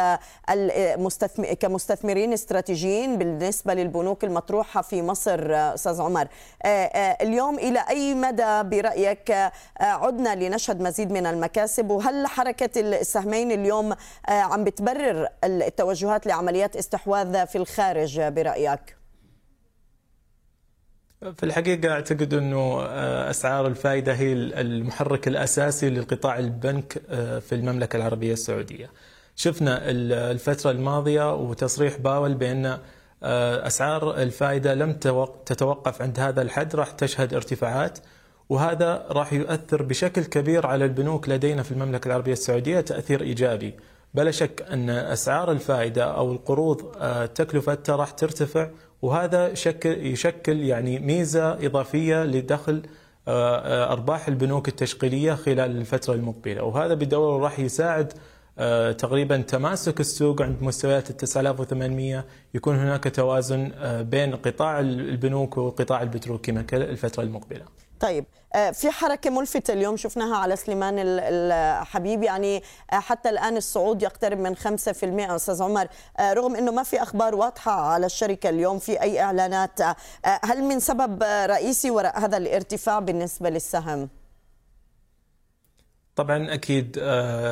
المستثمر 0.49 1.53
كمستثمرين 1.53 2.33
استراتيجيين 2.33 3.17
بالنسبة 3.17 3.73
للبنوك 3.73 4.23
المطروحة 4.41 4.81
في 4.81 5.01
مصر 5.01 5.53
أستاذ 5.53 6.01
عمر. 6.01 6.27
اليوم 7.21 7.59
إلى 7.59 7.79
أي 7.89 8.15
مدى 8.15 8.63
برأيك 8.63 9.51
عدنا 9.79 10.35
لنشهد 10.35 10.81
مزيد 10.81 11.11
من 11.11 11.25
المكاسب؟ 11.25 11.89
وهل 11.89 12.27
حركة 12.27 12.79
السهمين 12.79 13.51
اليوم 13.51 13.95
عم 14.27 14.63
بتبرر 14.63 15.27
التوجهات 15.43 16.27
لعمليات 16.27 16.75
استحواذ 16.75 17.45
في 17.45 17.57
الخارج 17.57 18.21
برأيك؟ 18.21 18.97
في 21.21 21.43
الحقيقة 21.43 21.91
أعتقد 21.91 22.33
أنه 22.33 22.81
آه، 22.81 23.29
أسعار 23.29 23.67
الفائدة 23.67 24.13
هي 24.13 24.33
المحرك 24.33 25.27
الأساسي 25.27 25.89
للقطاع 25.89 26.39
البنك 26.39 27.01
آه، 27.09 27.39
في 27.39 27.55
المملكة 27.55 27.97
العربية 27.97 28.33
السعودية. 28.33 28.89
شفنا 29.35 29.79
الفترة 30.31 30.71
الماضية 30.71 31.35
وتصريح 31.35 31.97
باول 31.97 32.33
بأن 32.33 32.77
آه، 33.23 33.67
أسعار 33.67 34.21
الفائدة 34.21 34.73
لم 34.73 34.93
تتوقف 35.45 36.01
عند 36.01 36.19
هذا 36.19 36.41
الحد 36.41 36.75
راح 36.75 36.91
تشهد 36.91 37.33
ارتفاعات 37.33 37.99
وهذا 38.49 39.05
راح 39.09 39.33
يؤثر 39.33 39.83
بشكل 39.83 40.23
كبير 40.23 40.67
على 40.67 40.85
البنوك 40.85 41.29
لدينا 41.29 41.63
في 41.63 41.71
المملكة 41.71 42.07
العربية 42.07 42.33
السعودية 42.33 42.81
تأثير 42.81 43.21
إيجابي. 43.21 43.73
بلا 44.13 44.31
شك 44.31 44.65
أن 44.71 44.89
أسعار 44.89 45.51
الفائدة 45.51 46.03
أو 46.03 46.31
القروض 46.31 46.95
آه، 46.99 47.25
تكلفتها 47.25 47.95
راح 47.95 48.11
ترتفع 48.11 48.69
وهذا 49.01 49.53
شكل 49.53 49.89
يشكل 49.89 50.59
يعني 50.59 50.99
ميزة 50.99 51.65
إضافية 51.65 52.23
لدخل 52.23 52.81
آه، 53.27 53.91
أرباح 53.91 54.27
البنوك 54.27 54.67
التشغيلية 54.67 55.33
خلال 55.33 55.77
الفترة 55.77 56.13
المقبلة. 56.13 56.63
وهذا 56.63 56.93
بدوره 56.93 57.43
راح 57.43 57.59
يساعد 57.59 58.13
تقريبا 58.97 59.37
تماسك 59.37 59.99
السوق 59.99 60.41
عند 60.41 60.63
مستويات 60.63 61.09
ال 61.09 61.17
9800 61.17 62.25
يكون 62.53 62.75
هناك 62.75 63.15
توازن 63.15 63.71
بين 64.09 64.35
قطاع 64.35 64.79
البنوك 64.79 65.57
وقطاع 65.57 66.01
البتروكيميكال 66.01 66.81
الفترة 66.81 67.23
المقبلة. 67.23 67.65
طيب 68.01 68.25
آه، 68.53 68.71
في 68.71 68.91
حركة 68.91 69.29
ملفتة 69.29 69.73
اليوم 69.73 69.97
شفناها 69.97 70.37
على 70.37 70.55
سليمان 70.55 70.95
الحبيب 70.99 72.23
يعني 72.23 72.63
آه، 72.93 72.95
حتى 72.99 73.29
الآن 73.29 73.57
الصعود 73.57 74.03
يقترب 74.03 74.37
من 74.37 74.55
5% 74.55 75.35
أستاذ 75.35 75.63
عمر 75.63 75.87
آه، 76.19 76.33
رغم 76.33 76.55
أنه 76.55 76.71
ما 76.71 76.83
في 76.83 77.03
أخبار 77.03 77.35
واضحة 77.35 77.71
على 77.71 78.05
الشركة 78.05 78.49
اليوم 78.49 78.79
في 78.79 79.01
أي 79.01 79.21
إعلانات 79.21 79.79
هل 80.25 80.63
من 80.63 80.79
سبب 80.79 81.23
رئيسي 81.23 81.91
وراء 81.91 82.19
هذا 82.19 82.37
الارتفاع 82.37 82.99
بالنسبة 82.99 83.49
للسهم؟ 83.49 84.09
طبعا 86.15 86.53
أكيد 86.53 86.95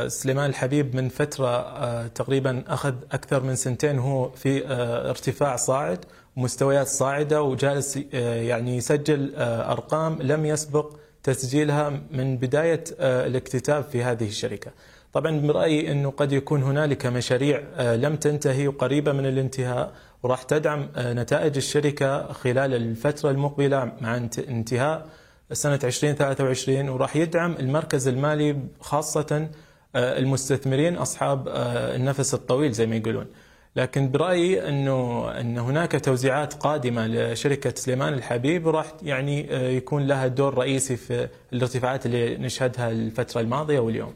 سليمان 0.08 0.50
الحبيب 0.50 0.96
من 0.96 1.10
فترة 1.10 2.08
تقريبا 2.08 2.64
أخذ 2.68 2.94
أكثر 3.12 3.44
من 3.44 3.56
سنتين 3.56 4.00
هو 4.00 4.30
في 4.30 4.68
ارتفاع 5.10 5.56
صاعد 5.56 6.06
مستويات 6.40 6.88
صاعدة 6.88 7.42
وجالس 7.44 8.00
آه، 8.14 8.36
يعني 8.42 8.78
يسجل 8.78 9.34
آه، 9.36 9.72
أرقام 9.72 10.22
لم 10.22 10.46
يسبق 10.46 10.96
تسجيلها 11.24 11.90
من 12.12 12.38
بداية 12.38 12.84
آه، 13.00 13.28
الاكتتاب 13.28 13.84
في 13.84 14.04
هذه 14.04 14.28
الشركة. 14.28 14.72
طبعا 15.14 15.40
برأيي 15.40 15.92
إنه 15.92 16.10
قد 16.10 16.32
يكون 16.32 16.64
هنالك 16.64 17.06
مشاريع 17.06 17.60
لم 17.80 18.16
تنتهي 18.16 18.68
وقريبة 18.68 19.12
من 19.12 19.26
الانتهاء 19.26 19.92
وراح 20.24 20.44
تدعم 20.44 20.90
نتائج 20.98 21.58
الشركة 21.58 22.34
خلال 22.34 22.74
الفترة 22.74 23.32
المقبلة 23.32 23.92
مع 24.02 24.18
انتهاء 24.50 25.06
سنة 25.52 25.80
2023 25.84 26.90
وراح 26.90 27.16
يدعم 27.16 27.56
المركز 27.60 28.08
المالي 28.08 28.60
خاصة 28.82 29.50
المستثمرين 29.96 30.96
أصحاب 30.98 31.48
النفس 31.96 32.34
الطويل 32.34 32.72
زي 32.72 32.86
ما 32.88 32.96
يقولون. 32.96 33.28
لكن 33.76 34.12
برأيي 34.12 34.70
إنه 34.70 35.30
إن 35.40 35.58
هناك 35.58 36.06
توزيعات 36.06 36.54
قادمة 36.54 37.08
لشركة 37.08 37.74
سليمان 37.76 38.14
الحبيب 38.14 38.68
راح 38.68 38.94
يعني 39.02 39.56
آه، 39.56 39.70
يكون 39.70 40.08
لها 40.08 40.28
دور 40.28 40.58
رئيسي 40.58 40.96
في 40.96 41.30
الارتفاعات 41.54 42.06
اللي 42.06 42.38
نشهدها 42.38 42.90
الفترة 42.92 43.42
الماضية 43.42 43.80
واليوم. 43.80 44.16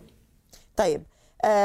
طيب 0.78 1.02
آه، 1.02 1.13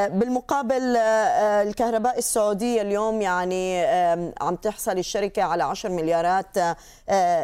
بالمقابل 0.09 0.97
آه، 0.97 1.01
آه، 1.01 1.63
الكهرباء 1.63 2.19
السعودية 2.19 2.83
اليوم 2.83 3.23
يعني 3.23 3.85
عم 4.41 4.57
تحصل 4.57 4.99
الشركة 4.99 5.43
على 5.43 5.65
10 5.65 5.91
مليارات 5.91 6.57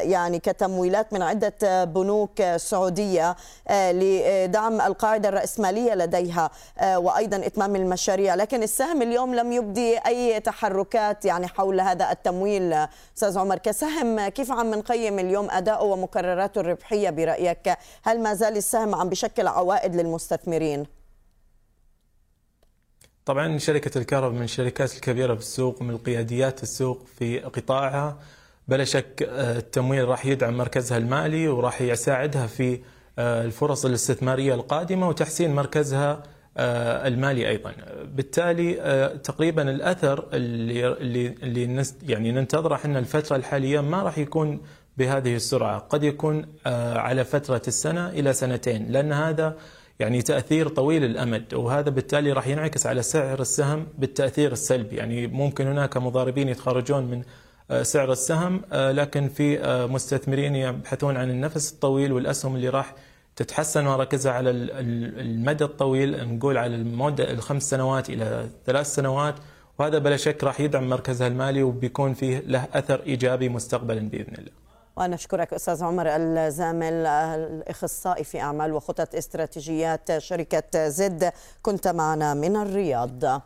يعني 0.03 0.38
كتمويلات 0.38 1.12
من 1.12 1.23
عدة 1.23 1.85
بنوك 1.85 2.42
سعودية 2.57 3.37
لدعم 3.70 4.81
القاعدة 4.81 5.29
الرأسمالية 5.29 5.94
لديها 5.94 6.51
وأيضا 6.97 7.37
إتمام 7.37 7.77
المشاريع. 7.77 8.35
لكن 8.35 8.62
السهم 8.62 9.03
اليوم 9.03 9.35
لم 9.35 9.53
يبدي 9.53 9.99
أي 9.99 10.40
تحركات 10.40 11.25
يعني 11.25 11.49
حول 11.49 11.81
هذا 11.81 12.11
التمويل 12.11 12.87
أستاذ 13.16 13.38
عمر. 13.38 13.59
كسهم 13.59 14.29
كيف 14.29 14.53
عم 14.53 14.75
نقيم 14.75 15.18
اليوم 15.18 15.51
أداؤه 15.51 15.85
ومكرراته 15.85 16.61
الربحية 16.61 17.11
برأيك؟ 17.11 17.77
هل 18.03 18.20
ما 18.20 18.35
زال 18.35 18.57
السهم 18.57 18.94
عم 18.94 19.09
بشكل 19.09 19.47
عوائد 19.47 19.97
للمستثمرين؟ 19.97 21.04
طبعا 23.27 23.59
شركة 23.59 23.99
الكهرباء 23.99 24.31
من 24.31 24.43
الشركات 24.43 24.95
الكبيرة 24.95 25.35
في 25.35 25.41
السوق 25.41 25.83
ومن 25.83 25.91
القياديات 25.91 26.63
السوق 26.63 27.07
في 27.19 27.39
قطاعها 27.39 28.19
بلا 28.69 28.85
شك 28.85 29.23
آه، 29.29 29.59
التمويل 29.59 30.09
راح 30.09 30.27
يدعم 30.27 30.57
مركزها 30.57 30.99
المالي 30.99 31.49
وراح 31.49 31.83
يساعدها 31.83 32.47
في 32.47 32.81
آه، 33.19 33.45
الفرص 33.45 33.85
الاستثمارية 33.85 34.55
القادمة 34.55 35.09
وتحسين 35.09 35.55
مركزها 35.55 36.23
آه، 36.57 37.09
المالي 37.09 37.49
أيضا. 37.49 37.73
بالتالي 38.05 38.75
تقريبا 39.25 39.71
الأثر 39.71 40.29
اللي 40.33 40.87
اللي 40.87 41.35
اللي 41.43 41.85
يعني 42.03 42.33
ننتظره 42.33 42.75
إحنا 42.75 42.99
الفترة 42.99 43.37
الحالية 43.37 43.81
ما 43.81 44.03
راح 44.03 44.19
يكون 44.19 44.61
بهذه 44.99 45.37
السرعة. 45.37 45.79
قد 45.79 46.05
يكون 46.05 46.47
على 46.97 47.25
فترة 47.25 47.63
السنة 47.69 48.09
إلى 48.09 48.33
سنتين 48.33 48.87
لأن 48.93 49.13
هذا 49.13 49.57
يعني 49.99 50.23
تأثير 50.23 50.69
طويل 50.69 51.05
الأمد 51.05 51.55
وهذا 51.55 51.91
بالتالي 51.91 52.33
راح 52.33 52.47
ينعكس 52.47 52.87
على 52.87 53.03
سعر 53.03 53.41
السهم 53.41 53.87
بالتأثير 53.99 54.53
السلبي 54.53 54.97
يعني 54.97 55.27
ممكن 55.27 55.67
هناك 55.67 55.97
مضاربين 55.97 56.49
يتخرجون 56.49 57.05
من 57.05 57.23
آه، 57.71 57.83
سعر 57.83 58.13
السهم 58.13 58.63
آه، 58.73 58.93
لكن 58.93 59.29
في 59.29 59.61
آه، 59.61 59.87
مستثمرين 59.87 60.57
يبحثون 60.57 61.17
عن 61.17 61.31
النفس 61.31 61.73
الطويل 61.73 62.13
والأسهم 62.13 62.57
اللي 62.57 62.69
راح 62.69 62.95
تتحسن 63.37 63.85
مراكزها 63.85 64.33
على 64.33 64.51
المدى 64.51 65.65
الطويل 65.65 66.35
نقول 66.37 66.59
على 66.59 66.75
المدة 66.75 67.31
الخمس 67.31 67.71
سنوات 67.71 68.11
إلى 68.11 68.49
ثلاث 68.67 68.95
سنوات 68.95 69.35
وهذا 69.79 69.99
بلا 69.99 70.17
شك 70.17 70.45
راح 70.45 70.61
يدعم 70.61 70.89
مركزها 70.89 71.27
المالي 71.27 71.63
وبيكون 71.63 72.15
فيه 72.15 72.43
له 72.47 72.69
أثر 72.73 73.03
إيجابي 73.07 73.49
مستقبلا 73.49 74.09
بإذن 74.09 74.35
الله. 74.39 74.63
وأنا 74.97 75.15
أشكرك 75.15 75.55
أستاذ 75.55 75.85
عمر 75.85 76.07
الزامل 76.07 77.07
الإخصائي 77.07 78.25
في 78.25 78.41
أعمال 78.41 78.73
وخطط 78.73 79.15
استراتيجيات 79.15 80.19
شركة 80.19 80.89
زد. 80.89 81.33
كنت 81.63 81.89
معنا 81.89 82.35
من 82.35 82.57
الرياض. 82.57 83.43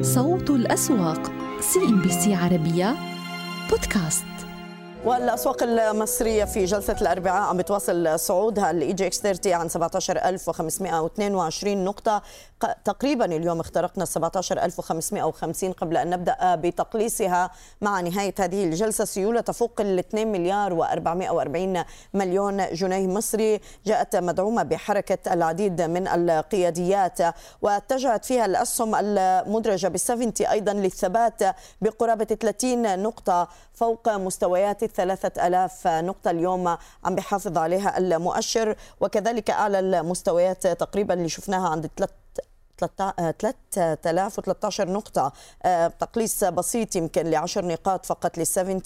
صوت 0.00 0.50
الأسواق 0.50 1.32
CNBC 1.60 2.34
عربية 2.34 2.96
بودكاست. 3.70 4.37
والأسواق 5.08 5.62
المصرية 5.62 6.44
في 6.44 6.64
جلسة 6.64 6.96
الأربعاء 7.00 7.42
عم 7.42 7.56
بتواصل 7.56 8.18
صعودها 8.18 8.70
ال 8.70 8.92
EGX 8.92 9.20
30 9.20 9.52
عن 9.52 9.68
17522 9.68 11.84
نقطة؟ 11.84 12.22
تقريبا 12.84 13.24
اليوم 13.24 13.60
اخترقنا 13.60 14.04
17550 14.04 15.72
قبل 15.72 15.96
أن 15.96 16.10
نبدأ 16.10 16.54
بتقليصها. 16.54 17.50
مع 17.80 18.00
نهاية 18.00 18.34
هذه 18.38 18.64
الجلسة 18.64 19.04
سيولة 19.04 19.40
تفوق 19.40 19.80
ال 19.80 19.98
2 19.98 20.32
مليار 20.32 20.76
و440 20.76 21.84
مليون 22.14 22.66
جنيه 22.72 23.06
مصري. 23.06 23.60
جاءت 23.86 24.16
مدعومة 24.16 24.62
بحركة 24.62 25.32
العديد 25.32 25.82
من 25.82 26.08
القياديات 26.08 27.18
واتجهت 27.62 28.24
فيها 28.24 28.46
الأسهم 28.46 28.94
المدرجة 28.94 29.88
بال 29.88 30.00
70 30.00 30.32
أيضا 30.50 30.72
للثبات 30.72 31.42
بقرابة 31.80 32.24
30 32.24 33.02
نقطة. 33.02 33.48
فوق 33.78 34.08
مستويات 34.08 34.82
الثلاثة 34.82 35.46
ألاف 35.46 35.86
نقطة. 35.86 36.30
اليوم 36.30 36.68
عم 37.04 37.14
بحافظ 37.14 37.58
عليها 37.58 37.98
المؤشر 37.98 38.76
وكذلك 39.00 39.50
أعلى 39.50 39.78
المستويات 39.78 40.66
تقريبا 40.66 41.14
اللي 41.14 41.28
شفناها 41.28 41.68
عند 41.68 41.84
3013 42.84 44.90
نقطة. 44.90 45.32
آه، 45.64 45.88
تقليص 45.88 46.44
بسيط 46.44 46.96
يمكن 46.96 47.26
لعشر 47.26 47.64
نقاط 47.64 48.06
فقط 48.06 48.38
لل 48.38 48.46
70 48.46 48.82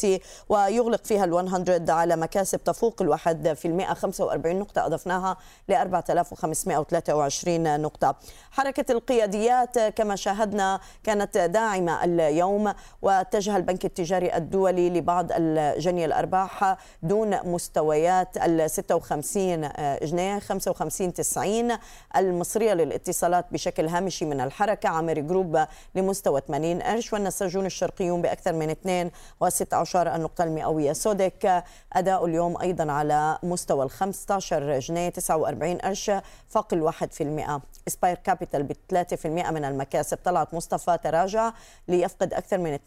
ويغلق 0.48 1.04
فيها 1.04 1.24
ال 1.24 1.30
100 1.30 1.92
على 1.92 2.16
مكاسب 2.16 2.64
تفوق 2.64 3.02
الواحد 3.02 3.52
في 3.52 3.68
المئة 3.68 3.94
45 3.94 4.58
نقطة. 4.58 4.86
أضفناها 4.86 5.36
ل 5.68 5.72
4523 5.72 7.80
نقطة. 7.80 8.16
حركة 8.50 8.92
القياديات 8.92 9.78
كما 9.78 10.16
شاهدنا 10.16 10.80
كانت 11.04 11.38
داعمة 11.38 12.04
اليوم 12.04 12.72
واتجه 13.02 13.56
البنك 13.56 13.84
التجاري 13.84 14.36
الدولي 14.36 14.90
لبعض 14.90 15.32
جني 15.78 16.04
الأرباح 16.04 16.76
دون 17.02 17.36
مستويات 17.44 18.36
ال 18.36 18.70
56 18.70 19.68
جنيه 20.02 20.38
55 20.38 21.14
90 21.14 21.78
المصرية 22.16 22.74
للاتصالات 22.74 23.46
بشكل 23.52 23.81
بشكل 23.82 23.94
هامشي 23.94 24.24
من 24.24 24.40
الحركة. 24.40 24.88
عامر 24.88 25.20
Group 25.20 25.66
لمستوى 25.94 26.40
80 26.40 26.82
قرش 26.82 27.12
والنساجون 27.12 27.66
الشرقيون 27.66 28.22
بأكثر 28.22 28.52
من 28.52 28.70
2 28.70 29.10
و16 29.44 29.96
النقطة 29.96 30.44
المئوية. 30.44 30.92
سوديك 30.92 31.64
أداء 31.92 32.26
اليوم 32.26 32.60
أيضا 32.60 32.92
على 32.92 33.38
مستوى 33.42 33.84
ال 33.84 33.90
15 33.90 34.78
جنيه 34.78 35.08
49 35.08 35.78
قرش 35.78 36.10
فاق 36.48 36.74
الواحد 36.74 37.12
في 37.12 37.22
المئة. 37.22 37.62
Aspire 37.88 38.16
Capital 38.16 38.62
ب 38.62 38.72
3% 38.72 39.26
من 39.26 39.64
المكاسب. 39.64 40.18
طلعت 40.24 40.54
مصطفى 40.54 40.98
تراجع 41.04 41.52
ليفقد 41.88 42.34
أكثر 42.34 42.58
من 42.58 42.78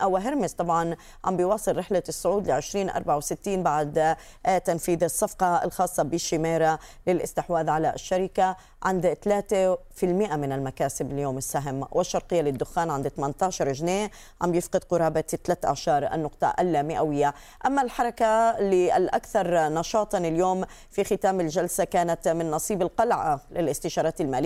2% 0.00 0.04
وهيرميس 0.04 0.52
طبعا 0.52 0.96
عم 1.24 1.36
بيواصل 1.36 1.76
رحلة 1.76 2.02
الصعود 2.08 2.48
ل 2.48 2.50
2064 2.50 3.62
بعد 3.62 4.16
تنفيذ 4.64 5.04
الصفقة 5.04 5.64
الخاصة 5.64 6.02
بالشميرة 6.02 6.78
للاستحواذ 7.06 7.68
على 7.68 7.94
الشركة 7.94 8.56
عند 8.82 9.16
3% 10.00 10.04
من 10.36 10.52
المكاسب 10.52 11.12
اليوم 11.12 11.38
السهم. 11.38 11.86
والشرقية 11.90 12.40
للدخان 12.40 12.90
عند 12.90 13.08
18 13.08 13.72
جنيه 13.72 14.10
عم 14.40 14.54
يفقد 14.54 14.84
قرابة 14.84 15.20
13 15.20 16.14
النقطة 16.14 16.54
المئوية 16.58 17.34
أما 17.66 17.82
الحركة 17.82 18.50
الأكثر 18.96 19.68
نشاطا 19.68 20.18
اليوم 20.18 20.64
في 20.90 21.04
ختام 21.04 21.40
الجلسة 21.40 21.84
كانت 21.84 22.28
من 22.28 22.50
نصيب 22.50 22.82
القلعة 22.82 23.40
للاستشارات 23.50 24.20
المالية. 24.20 24.41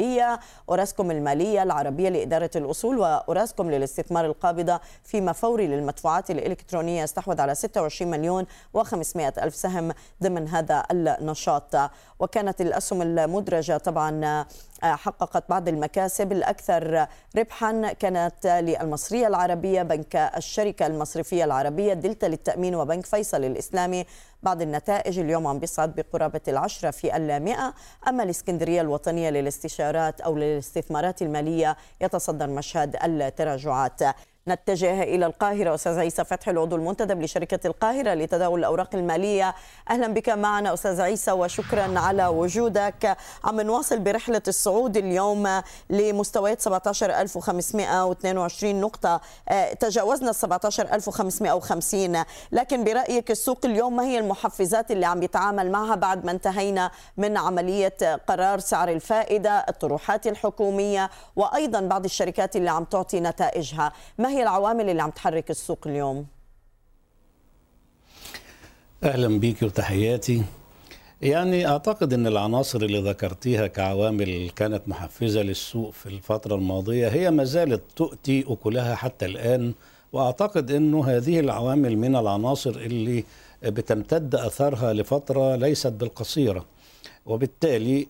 أوراسكوم 0.68 1.10
المالية 1.10 1.62
العربية 1.62 2.08
لإدارة 2.08 2.50
الأصول 2.56 2.98
وأوراسكوم 2.98 3.70
للاستثمار 3.70 4.26
القابضة 4.26 4.80
فيما 5.04 5.32
فوري 5.32 5.66
للمدفوعات 5.66 6.30
الإلكترونية. 6.30 7.04
استحوذ 7.04 7.40
على 7.40 7.54
26 7.54 8.10
مليون 8.10 8.46
و500 8.78 9.16
ألف 9.16 9.54
سهم 9.54 9.92
ضمن 10.22 10.48
هذا 10.48 10.82
النشاط. 10.90 11.76
وكانت 12.18 12.60
الأسهم 12.60 13.02
المدرجة 13.02 13.76
طبعا 13.76 14.44
حققت 14.82 15.44
بعض 15.48 15.68
المكاسب 15.68 16.32
الأكثر 16.32 17.06
ربحا. 17.36 17.92
كانت 17.92 18.46
للمصرية 18.46 19.26
العربية 19.26 19.82
بنك 19.82 20.16
الشركة 20.16 20.86
المصرفية 20.86 21.44
العربية 21.44 21.92
دلتا 21.92 22.26
للتأمين 22.26 22.74
وبنك 22.74 23.06
فيصل 23.06 23.44
الإسلامي 23.44 24.06
بعض 24.46 24.62
النتائج 24.62 25.18
اليوم 25.18 25.46
عم 25.46 25.58
بيصعد 25.58 25.94
بقرابة 25.94 26.40
العشرة 26.48 26.90
في 26.90 27.16
المئة 27.16 27.74
أما 28.08 28.22
الإسكندرية 28.22 28.80
الوطنية 28.80 29.30
للاستشارات 29.30 30.20
أو 30.20 30.36
للاستثمارات 30.36 31.22
المالية 31.22 31.76
يتصدر 32.00 32.46
مشهد 32.46 32.96
التراجعات. 33.04 34.00
نتجه 34.48 35.02
إلى 35.02 35.26
القاهرة. 35.26 35.74
أستاذ 35.74 35.98
عيسى 35.98 36.24
فتحي 36.24 36.50
العضو 36.50 36.76
المنتدب 36.76 37.22
لشركة 37.22 37.66
القاهرة 37.66 38.14
لتداول 38.14 38.58
الأوراق 38.58 38.94
المالية. 38.94 39.54
أهلا 39.90 40.06
بك 40.06 40.28
معنا 40.28 40.74
أستاذ 40.74 41.00
عيسى 41.00 41.32
وشكرا 41.32 41.98
على 41.98 42.26
وجودك. 42.26 43.16
عم 43.44 43.60
نواصل 43.60 43.98
برحلة 43.98 44.42
الصعود 44.48 44.96
اليوم 44.96 45.62
لمستويات 45.90 46.60
17522 46.60 48.80
نقطة. 48.80 49.20
آه، 49.48 49.72
تجاوزنا 49.72 50.30
ال 50.30 50.34
17550 50.34 52.24
لكن 52.52 52.84
برأيك 52.84 53.30
السوق 53.30 53.58
اليوم 53.64 53.96
ما 53.96 54.04
هي 54.04 54.18
المحفزات 54.18 54.90
اللي 54.90 55.06
عم 55.06 55.22
يتعامل 55.22 55.70
معها 55.70 55.94
بعد 55.94 56.24
ما 56.24 56.32
انتهينا 56.32 56.90
من 57.16 57.36
عملية 57.36 57.94
قرار 58.26 58.58
سعر 58.58 58.88
الفائدة 58.88 59.50
الطروحات 59.50 60.26
الحكومية 60.26 61.10
وأيضا 61.36 61.80
بعض 61.80 62.04
الشركات 62.04 62.56
اللي 62.56 62.70
عم 62.70 62.84
تعطي 62.84 63.20
نتائجها؟ 63.20 63.92
ما 64.18 64.28
هي 64.28 64.35
هي 64.36 64.42
العوامل 64.42 64.90
اللي 64.90 65.02
عم 65.02 65.10
تحرك 65.10 65.50
السوق 65.50 65.86
اليوم؟ 65.86 66.26
أهلا 69.04 69.38
بيك 69.38 69.62
وتحياتي 69.62 70.42
يعني 71.22 71.66
أعتقد 71.68 72.12
إن 72.12 72.26
العناصر 72.26 72.78
اللي 72.82 73.10
ذكرتيها 73.10 73.66
كعوامل 73.66 74.50
كانت 74.56 74.88
محفزة 74.88 75.42
للسوق 75.42 75.92
في 75.92 76.06
الفترة 76.06 76.54
الماضية 76.54 77.08
هي 77.08 77.30
ما 77.30 77.44
زالت 77.44 77.82
تؤتي 77.96 78.44
أكلها 78.48 78.94
حتى 78.94 79.26
الآن 79.26 79.74
وأعتقد 80.12 80.70
انه 80.70 81.04
هذه 81.04 81.40
العوامل 81.40 81.98
من 81.98 82.16
العناصر 82.16 82.70
اللي 82.70 83.24
بتمتد 83.62 84.34
أثرها 84.34 84.92
لفترة 84.92 85.56
ليست 85.56 85.92
بالقصيرة 85.92 86.64
وبالتالي 87.26 88.06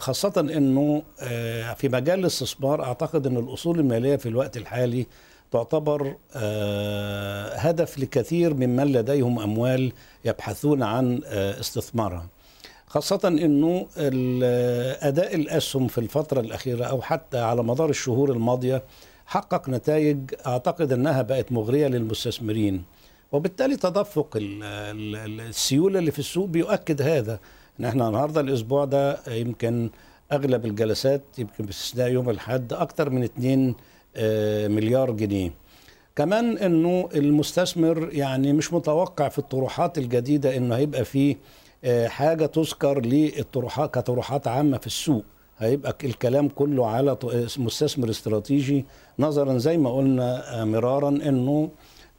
خاصة 0.00 0.32
إنه 0.40 1.02
آه، 1.20 1.74
في 1.74 1.88
مجال 1.88 2.20
الاستثمار 2.20 2.84
أعتقد 2.84 3.26
إن 3.26 3.36
الأصول 3.36 3.78
المالية 3.80 4.16
في 4.16 4.28
الوقت 4.28 4.56
الحالي 4.56 5.06
تعتبر 5.52 6.16
آه، 6.36 7.56
هدف 7.56 7.98
لكثير 7.98 8.54
ممن 8.54 8.92
لديهم 8.92 9.38
أموال 9.38 9.92
يبحثون 10.24 10.82
عن 10.82 11.20
آه، 11.26 11.60
استثمارها. 11.60 12.26
خاصة 12.86 13.20
إنه 13.24 13.86
أداء 15.02 15.34
الأسهم 15.34 15.88
في 15.88 15.98
الفترة 15.98 16.40
الأخيرة 16.40 16.84
أو 16.84 17.02
حتى 17.02 17.38
على 17.38 17.62
مدار 17.62 17.90
الشهور 17.90 18.32
الماضية 18.32 18.82
حقق 19.26 19.68
نتائج 19.68 20.18
أعتقد 20.46 20.92
إنها 20.92 21.22
بقت 21.22 21.52
مغرية 21.52 21.86
للمستثمرين. 21.86 22.84
وبالتالي 23.32 23.76
تدفق 23.76 24.38
السيولة 24.40 25.98
اللي 25.98 26.10
في 26.10 26.18
السوق 26.18 26.46
بيؤكد 26.46 27.02
هذا 27.02 27.38
ان 27.80 27.84
إحنا 27.84 28.08
النهارده 28.08 28.40
الأسبوع 28.40 28.84
ده 28.84 29.18
يمكن 29.28 29.90
أغلب 30.32 30.66
الجلسات 30.66 31.22
يمكن 31.38 31.64
باستثناء 31.66 32.10
يوم 32.10 32.30
الأحد 32.30 32.72
أكثر 32.72 33.10
من 33.10 33.22
2 33.22 33.74
آه، 34.16 34.68
مليار 34.68 35.10
جنيه. 35.10 35.52
كمان 36.16 36.58
إنه 36.58 37.08
المستثمر 37.14 38.08
يعني 38.12 38.52
مش 38.52 38.72
متوقع 38.72 39.28
في 39.28 39.38
الطروحات 39.38 39.98
الجديدة 39.98 40.56
إنه 40.56 40.76
هيبقى 40.76 41.04
فيه 41.04 41.36
آه، 41.84 42.08
حاجة 42.08 42.46
تذكر 42.46 43.00
للطروحات 43.00 43.94
كطروحات 43.94 44.48
عامة 44.48 44.78
في 44.78 44.86
السوق. 44.86 45.24
هيبقى 45.58 45.96
الكلام 46.04 46.48
كله 46.48 46.86
على 46.86 47.16
مستثمر 47.58 48.10
استراتيجي. 48.10 48.84
نظرا 49.18 49.58
زي 49.58 49.76
ما 49.78 49.96
قلنا 49.96 50.60
آه، 50.60 50.64
مرارا 50.64 51.08
إنه 51.08 51.68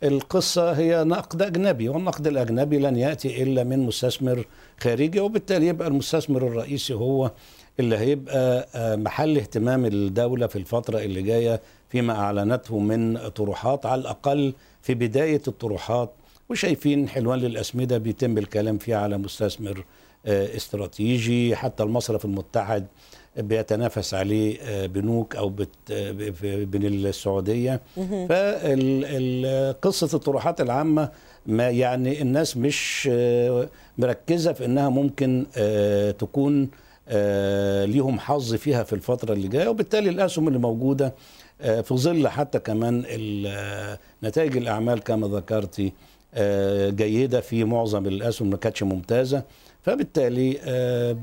القصة 0.05 0.71
هي 0.71 1.03
نقد 1.03 1.41
أجنبي 1.41 1.89
والنقد 1.89 2.27
الأجنبي 2.27 2.77
لن 2.79 2.95
يأتي 2.95 3.43
إلا 3.43 3.63
من 3.63 3.79
مستثمر 3.79 4.45
خارجي 4.79 5.19
وبالتالي 5.19 5.67
يبقى 5.67 5.87
المستثمر 5.87 6.47
الرئيسي 6.47 6.93
هو 6.93 7.31
اللي 7.79 7.97
هيبقى 7.97 8.67
آه، 8.75 8.95
محل 8.95 9.37
اهتمام 9.37 9.85
الدولة 9.85 10.47
في 10.47 10.55
الفترة 10.55 10.99
اللي 10.99 11.21
جاية 11.21 11.61
فيما 11.89 12.13
أعلنته 12.13 12.79
من 12.79 13.17
طروحات 13.29 13.85
على 13.85 14.01
الأقل 14.01 14.53
في 14.81 14.93
بداية 14.93 15.41
الطروحات 15.47 16.13
وشايفين 16.49 17.09
حلوان 17.09 17.39
للأسمدة 17.39 17.97
بيتم 17.97 18.37
الكلام 18.37 18.77
فيه 18.77 18.95
على 18.95 19.17
مستثمر 19.17 19.85
آه، 20.25 20.55
استراتيجي 20.55 21.55
حتى 21.55 21.83
المصرف 21.83 22.25
المتحد 22.25 22.85
بيتنافس 23.37 24.13
عليه 24.13 24.57
آه، 24.61 24.85
بنوك 24.85 25.35
أو 25.35 25.49
بت 25.49 25.69
بين 26.71 26.85
السعودية. 26.85 27.81
فقصه 28.29 30.09
الطروحات 30.17 30.61
العامة 30.61 31.09
ما 31.45 31.69
يعني 31.69 32.21
الناس 32.21 32.57
مش 32.57 33.09
آه، 33.11 33.69
مركزة 33.97 34.53
في 34.53 34.65
إنها 34.65 34.89
ممكن 34.89 35.45
آه، 35.57 36.11
تكون 36.11 36.69
ليهم 37.85 38.19
حظ 38.19 38.53
فيها 38.55 38.83
في 38.83 38.93
الفترة 38.93 39.33
اللي 39.33 39.47
جاية. 39.47 39.67
وبالتالي 39.67 40.09
الأسهم 40.09 40.47
اللي 40.47 40.59
موجودة 40.59 41.13
في 41.59 41.93
ظل 41.93 42.27
حتى 42.27 42.59
كمان 42.59 42.99
نتائج 44.23 44.57
الأعمال 44.57 45.03
كما 45.03 45.27
ذكرتي 45.27 45.93
جيدة 46.89 47.41
في 47.41 47.63
معظم 47.63 48.05
الأسهم 48.05 48.49
ما 48.49 48.57
كانتش 48.57 48.83
ممتازة. 48.83 49.43
فبالتالي 49.83 50.59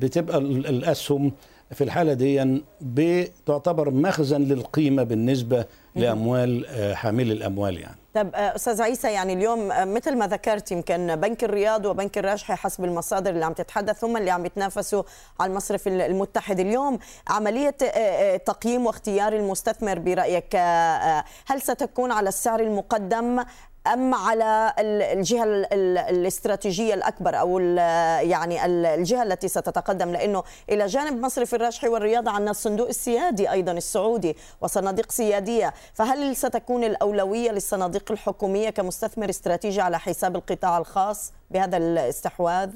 بتبقى 0.01 0.39
الأسهم 0.39 1.33
في 1.73 1.85
الحالة 1.85 2.13
دي 2.13 2.63
بتعتبر 2.81 3.91
مخزن 3.91 4.43
للقيمة 4.43 5.03
بالنسبة 5.03 5.65
لأموال 5.95 6.67
آه، 6.67 6.95
حامل 6.95 7.33
الأموال 7.33 7.81
يعني. 7.81 7.97
طب 8.15 8.31
آه، 8.35 8.57
أستاذ 8.57 8.83
عيسى 8.83 9.13
يعني 9.13 9.33
اليوم 9.33 9.73
آه، 9.73 9.85
مثل 9.85 10.17
ما 10.17 10.27
ذكرت 10.27 10.73
يمكن 10.73 11.17
بنك 11.17 11.45
الرياض 11.45 11.87
وبنك 11.87 12.19
الراجحي 12.19 12.55
حسب 12.55 12.85
المصادر 12.85 13.31
اللي 13.31 13.45
عم 13.45 13.53
تتحدث 13.53 14.05
هم 14.05 14.17
اللي 14.17 14.31
عم 14.31 14.47
يتنافسوا 14.47 15.03
على 15.41 15.51
المصرف 15.51 15.89
المتحد. 15.89 16.61
اليوم 16.61 16.99
عملية 17.29 17.77
تقييم 18.37 18.87
واختيار 18.87 19.33
المستثمر 19.33 19.99
برأيك 19.99 20.57
هل 21.47 21.61
ستكون 21.63 22.13
على 22.13 22.29
السعر 22.29 22.61
المقدم 22.61 23.45
أم 23.87 24.15
على 24.15 24.75
الجهة 24.79 25.45
الاستراتيجية 26.11 26.95
الأكبر 26.95 27.41
أو 27.41 27.59
يعني 27.59 28.67
الجهة 28.67 29.23
التي 29.23 29.49
ستتقدم 29.49 30.13
لأنه 30.13 30.43
إلى 30.71 30.87
جانب 30.87 31.21
مصرف 31.21 31.55
الراجحي 31.55 31.89
والرياضة 31.89 32.31
عندنا 32.31 32.51
الصندوق 32.51 32.89
السيادي 32.89 33.51
أيضا 33.51 33.73
السعودي 33.73 34.37
وصناديق 34.61 35.13
سيادية. 35.13 35.75
فهل 35.95 36.37
ستكون 36.37 36.85
الأولوية 36.85 37.51
للصناديق 37.51 38.13
الحكومية 38.13 38.71
كمستثمر 38.71 39.31
استراتيجي 39.31 39.81
على 39.81 39.99
حساب 39.99 40.37
القطاع 40.37 40.79
الخاص 40.79 41.33
بهذا 41.51 41.77
الاستحواذ؟ 41.77 42.71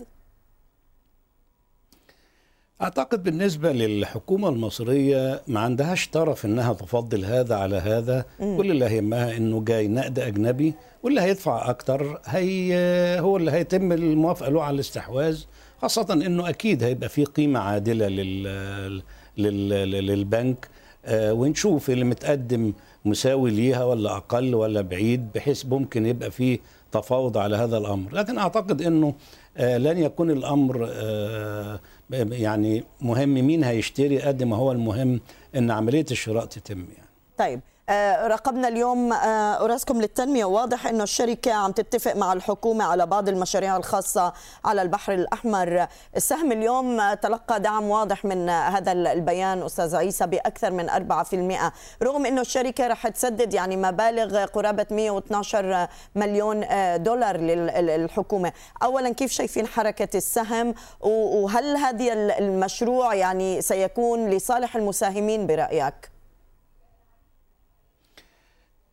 أعتقد 2.83 3.23
بالنسبة 3.23 3.73
للحكومة 3.73 4.49
المصرية 4.49 5.43
ما 5.49 5.61
عندهاش 5.61 6.09
طرف 6.09 6.45
إنها 6.45 6.73
تفضل 6.73 7.25
هذا 7.25 7.55
على 7.57 7.77
هذا. 7.77 8.25
مم. 8.41 8.57
كل 8.57 8.71
اللي 8.71 8.85
يهمها 8.97 9.37
إنه 9.37 9.65
جاي 9.65 9.89
نقد 9.89 10.19
أجنبي 10.19 10.75
واللي 11.03 11.21
هيدفع 11.21 11.71
أكتر 11.71 12.21
هي 12.25 12.75
هو 13.21 13.37
اللي 13.37 13.51
هيتم 13.51 13.93
الموافقة 13.93 14.49
له 14.51 14.63
على 14.63 14.75
الاستحواذ 14.75 15.43
خاصة 15.83 16.07
إنه 16.13 16.49
أكيد 16.49 16.83
هيبقى 16.83 17.09
في 17.09 17.25
قيمة 17.25 17.61
عادلة 17.61 18.09
لل, 18.09 19.03
لل... 19.39 19.91
للبنك. 20.07 20.69
آه 21.05 21.33
ونشوف 21.33 21.91
اللي 21.91 22.05
متقدم 22.05 22.73
مساوي 23.05 23.51
ليها 23.51 23.85
ولا 23.85 24.17
أقل 24.17 24.55
ولا 24.55 24.81
بعيد 24.81 25.33
بحيث 25.35 25.67
ممكن 25.67 26.07
يبقى 26.07 26.31
فيه 26.31 26.59
تفاوض 26.93 27.39
على 27.39 27.57
هذا 27.57 27.79
الأمر. 27.79 28.13
لكن 28.13 28.39
أعتقد 28.39 28.83
إنه 28.83 29.15
آه 29.57 29.79
لن 29.79 29.99
يكون 29.99 30.31
الأمر 30.31 30.89
آه 30.93 31.81
يعني 32.11 32.85
مهم 33.01 33.29
مين 33.29 33.65
هيشتري 33.65 34.19
قد 34.19 34.43
ما 34.43 34.57
هو 34.57 34.73
المهم 34.73 35.21
إن 35.57 35.71
عملية 35.71 36.07
الشراء 36.11 36.45
تتم 36.45 36.79
يعني. 36.79 37.09
طيب 37.39 37.61
آه، 37.89 38.27
رقبنا 38.27 38.69
اليوم 38.69 39.13
آه، 39.13 39.55
أوراسكوم 39.55 40.01
للتنمية. 40.01 40.45
واضح 40.45 40.87
أنه 40.87 41.03
الشركة 41.03 41.53
عم 41.53 41.73
تتفق 41.73 42.17
مع 42.17 42.33
الحكومة 42.33 42.85
على 42.85 43.07
بعض 43.07 43.29
المشاريع 43.29 43.77
الخاصة 43.77 44.33
على 44.65 44.83
البحر 44.83 45.15
الأحمر. 45.15 45.87
السهم 46.17 46.53
اليوم 46.53 47.15
تلقى 47.15 47.61
دعم 47.61 47.91
واضح 47.91 48.25
من 48.25 48.49
هذا 48.49 48.93
البيان 48.93 49.63
أستاذ 49.63 49.97
عيسى 49.97 50.27
بأكثر 50.27 50.71
من 50.71 50.91
4% 50.91 51.73
رغم 52.03 52.27
أنه 52.27 52.41
الشركة 52.41 52.87
رح 52.87 53.09
تسدد 53.09 53.55
يعني 53.55 53.77
مبالغ 53.77 54.45
قرابة 54.45 54.87
112 54.91 55.89
مليون 56.15 56.65
آه، 56.65 56.97
دولار 56.97 57.37
للحكومة 57.37 58.53
أولا 58.83 59.11
كيف 59.11 59.33
شايفين 59.33 59.67
حركة 59.67 60.17
السهم؟ 60.17 60.75
وهل 61.01 61.77
هذا 61.77 62.13
المشروع 62.39 63.15
يعني 63.15 63.63
سيكون 63.63 64.31
لصالح 64.31 64.77
المساهمين 64.77 65.47
برأيك؟ 65.47 66.16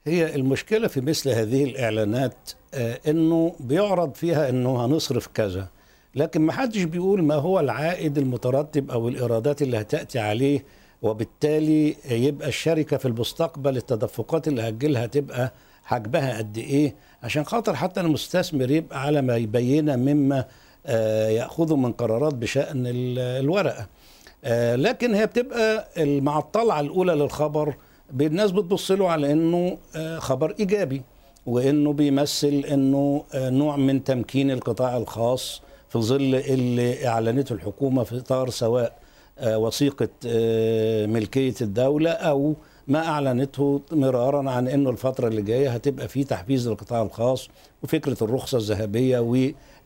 هي 0.06 0.36
المشكلة 0.36 0.88
في 0.88 1.02
مثل 1.02 1.30
هذه 1.30 1.64
الإعلانات 1.64 2.52
آه، 2.74 3.00
إنه 3.08 3.56
بيعرض 3.60 4.14
فيها 4.16 4.50
إنه 4.50 4.86
هنصرف 4.86 5.28
كذا 5.28 5.68
لكن 6.16 6.42
ما 6.42 6.52
حدش 6.54 6.84
بيقول 6.84 7.24
ما 7.24 7.36
هو 7.36 7.60
العائد 7.60 8.18
المترتب 8.18 8.92
أو 8.92 9.08
الإيرادات 9.08 9.62
اللي 9.62 9.82
هتأتي 9.82 10.20
عليه 10.20 10.66
وبالتالي 11.02 11.96
يبقى 12.10 12.48
الشركة 12.48 12.98
في 12.98 13.08
المستقبل 13.08 13.78
التدفقات 13.78 14.48
اللي 14.48 14.62
هتجيلها 14.62 15.06
تبقى 15.06 15.54
حجمها 15.84 16.38
قد 16.38 16.58
إيه؟ 16.58 16.96
عشان 17.24 17.44
خاطر 17.46 17.76
حتى 17.76 18.02
المستثمر 18.02 18.72
يبقى 18.72 19.02
على 19.02 19.22
ما 19.22 19.38
يبين 19.38 20.00
مما 20.00 20.46
آه، 20.86 21.30
يأخذه 21.30 21.76
من 21.76 21.92
قرارات 21.92 22.34
بشأن 22.34 22.84
الورقة. 23.18 23.88
آه، 24.44 24.76
لكن 24.76 25.14
هي 25.14 25.26
بتبقى 25.26 25.88
مع 25.98 26.40
الطلعه 26.40 26.80
الأولى 26.80 27.14
للخبر 27.14 27.76
الناس 28.22 28.52
بتبص 28.52 28.92
له 28.92 29.10
على 29.10 29.32
إنه 29.32 29.78
آه، 29.96 30.20
خبر 30.20 30.56
إيجابي 30.60 31.02
وإنه 31.46 31.94
بيمثل 31.94 32.66
إنه 32.72 33.24
آه، 33.34 33.50
نوع 33.50 33.76
من 33.76 34.04
تمكين 34.04 34.52
القطاع 34.52 34.98
الخاص 34.98 35.62
في 35.90 36.00
ظل 36.00 36.36
اللي 36.36 37.08
أعلنته 37.08 37.54
الحكومة 37.54 38.04
في 38.04 38.18
إطار 38.18 38.50
سواء 38.50 38.98
آه، 39.40 39.58
وثيقة 39.58 40.10
ملكية 41.06 41.54
الدولة 41.62 42.12
أو 42.12 42.56
ما 42.88 43.08
أعلنته 43.08 43.82
مرارا 43.92 44.50
عن 44.52 44.68
إنه 44.68 44.90
الفترة 44.90 45.28
اللي 45.28 45.42
جاية 45.42 45.70
هتبقى 45.70 46.08
في 46.08 46.24
تحفيز 46.24 46.68
للقطاع 46.70 47.02
الخاص 47.02 47.50
وفكرة 47.84 48.18
الرخصة 48.24 48.58
الذهبية 48.58 49.20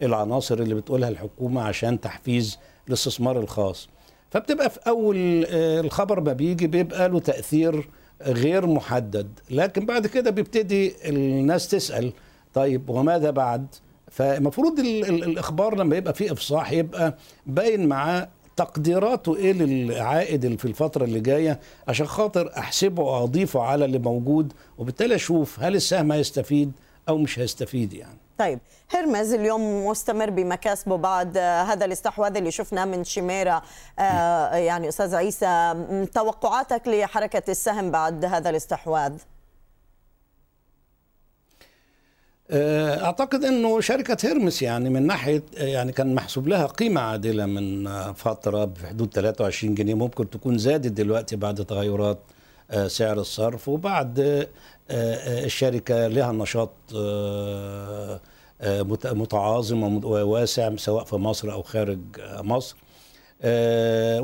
والعناصر 0.01 0.55
اللي 0.59 0.75
بتقولها 0.75 1.09
الحكومة 1.09 1.61
عشان 1.61 2.01
تحفيز 2.01 2.57
الاستثمار 2.87 3.39
الخاص. 3.39 3.89
فبتبقى 4.31 4.69
في 4.69 4.79
أول 4.87 5.15
الخبر 5.51 6.19
ما 6.19 6.33
بيجي 6.33 6.67
بيبقى 6.67 7.09
له 7.09 7.19
تأثير 7.19 7.89
غير 8.21 8.65
محدد. 8.67 9.27
لكن 9.49 9.85
بعد 9.85 10.07
كده 10.07 10.31
بيبتدي 10.31 10.95
الناس 11.09 11.67
تسأل 11.67 12.13
طيب 12.53 12.89
وماذا 12.89 13.31
بعد؟ 13.31 13.67
فالمفروض 14.11 14.79
الإخبار 14.79 15.75
لما 15.75 15.95
يبقى 15.95 16.13
فيه 16.13 16.31
إفصاح 16.31 16.71
يبقى 16.71 17.17
باين 17.45 17.87
معاه 17.87 18.29
تقديراته 18.55 19.35
إيه 19.35 19.53
للعائد 19.53 20.59
في 20.59 20.65
الفترة 20.65 21.05
اللي 21.05 21.19
جاية 21.19 21.59
عشان 21.87 22.05
خاطر 22.07 22.51
أحسبه 22.57 23.03
وأضيفه 23.03 23.61
على 23.61 23.85
اللي 23.85 23.99
موجود 23.99 24.53
وبالتالي 24.77 25.15
أشوف 25.15 25.59
هل 25.59 25.75
السهم 25.75 26.11
هيستفيد 26.11 26.71
أو 27.09 27.17
مش 27.17 27.39
هيستفيد 27.39 27.93
يعني. 27.93 28.16
طيب 28.37 28.59
هرمز 28.89 29.33
اليوم 29.33 29.87
مستمر 29.87 30.29
بمكاسبه 30.29 30.97
بعد 30.97 31.37
هذا 31.37 31.85
الاستحواذ 31.85 32.37
اللي 32.37 32.51
شفناه 32.51 32.85
من 32.85 33.03
شميرة 33.03 33.61
آه، 33.99 34.55
يعني 34.55 34.89
أستاذ 34.89 35.15
عيسى 35.15 35.75
توقعاتك 36.13 36.87
لحركة 36.87 37.51
السهم 37.51 37.91
بعد 37.91 38.25
هذا 38.25 38.49
الاستحواذ؟ 38.49 39.13
آه، 42.51 43.05
أعتقد 43.05 43.43
إنه 43.43 43.81
شركة 43.81 44.17
هيرمس 44.27 44.61
يعني 44.61 44.89
من 44.89 45.07
ناحية 45.07 45.43
يعني 45.53 45.91
كان 45.91 46.15
محسوب 46.15 46.47
لها 46.47 46.65
قيمة 46.65 47.01
عادلة 47.01 47.45
من 47.45 47.89
فترة 48.13 48.65
بحدود 48.65 49.13
23 49.13 49.75
جنيه 49.75 49.93
ممكن 49.93 50.29
تكون 50.29 50.57
زادت 50.57 50.91
دلوقتي 50.91 51.35
بعد 51.35 51.65
تغيرات 51.65 52.17
آه، 52.17 52.36
سعر 52.87 53.19
الصرف 53.19 53.69
وبعد 53.69 54.47
الشركة 54.91 56.07
لها 56.07 56.31
نشاط 56.31 56.71
متعاظم 59.05 60.05
وواسع 60.05 60.75
سواء 60.75 61.03
في 61.03 61.15
مصر 61.15 61.51
أو 61.51 61.61
خارج 61.61 61.99
مصر. 62.37 62.75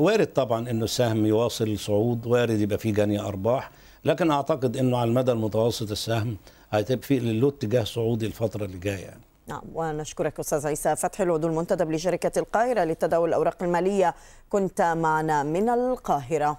وارد 0.00 0.26
طبعا 0.26 0.70
إنه 0.70 0.84
السهم 0.84 1.26
يواصل 1.26 1.78
صعود 1.78 2.26
وارد 2.26 2.60
يبقى 2.60 2.78
فيه 2.78 2.92
جني 2.92 3.20
أرباح. 3.20 3.70
لكن 4.04 4.30
أعتقد 4.30 4.76
إنه 4.76 4.98
على 4.98 5.08
المدى 5.08 5.32
المتوسط 5.32 5.90
السهم 5.90 6.36
هيبقى 6.70 6.96
في 6.96 7.18
له 7.18 7.48
اتجاه 7.48 7.84
صعودي 7.84 8.26
الفترة 8.26 8.64
اللي 8.64 8.78
جاية 8.78 9.04
يعني. 9.04 9.20
نعم 9.46 9.62
ونشكرك 9.74 10.40
أستاذ 10.40 10.66
عيسى 10.66 10.96
فتحي 10.96 11.24
العضو 11.24 11.48
المنتدب 11.48 11.90
لشركة 11.90 12.38
القاهرة 12.38 12.84
لتداول 12.84 13.28
الأوراق 13.28 13.62
المالية. 13.62 14.14
كنت 14.50 14.82
معنا 14.82 15.42
من 15.42 15.68
القاهرة. 15.68 16.58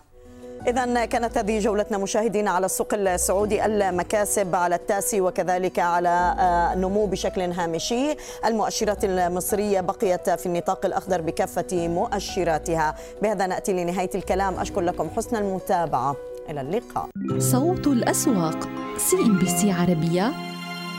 إذا 0.68 1.06
كانت 1.06 1.38
هذه 1.38 1.60
جولتنا 1.60 1.98
مشاهدينا 1.98 2.52
على 2.52 2.66
السوق 2.66 2.94
السعودي 2.94 3.66
المكاسب 3.66 4.56
على 4.56 4.76
التاسي 4.76 5.22
وكذلك 5.22 5.80
على 5.80 6.36
آه، 6.40 6.74
بشكل 7.06 7.42
هامشي. 7.42 8.16
المؤشرات 8.46 9.04
المصرية 9.04 9.82
بقيت 9.82 10.30
في 10.30 10.46
النطاق 10.46 10.86
الأخضر 10.86 11.22
بكافة 11.22 11.88
مؤشراتها. 11.88 12.96
بهذا 13.22 13.48
نأتي 13.48 13.74
لنهاية 13.74 14.10
الكلام. 14.16 14.60
أشكر 14.60 14.82
لكم 14.82 15.10
حسن 15.16 15.36
المتابعة. 15.36 16.16
إلى 16.50 16.62
اللقاء. 16.62 17.10
صوت 17.38 17.88
الأسواق 17.88 18.70
CNBC 18.98 19.72
عربية 19.72 20.32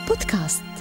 بودكاست. 0.09 0.76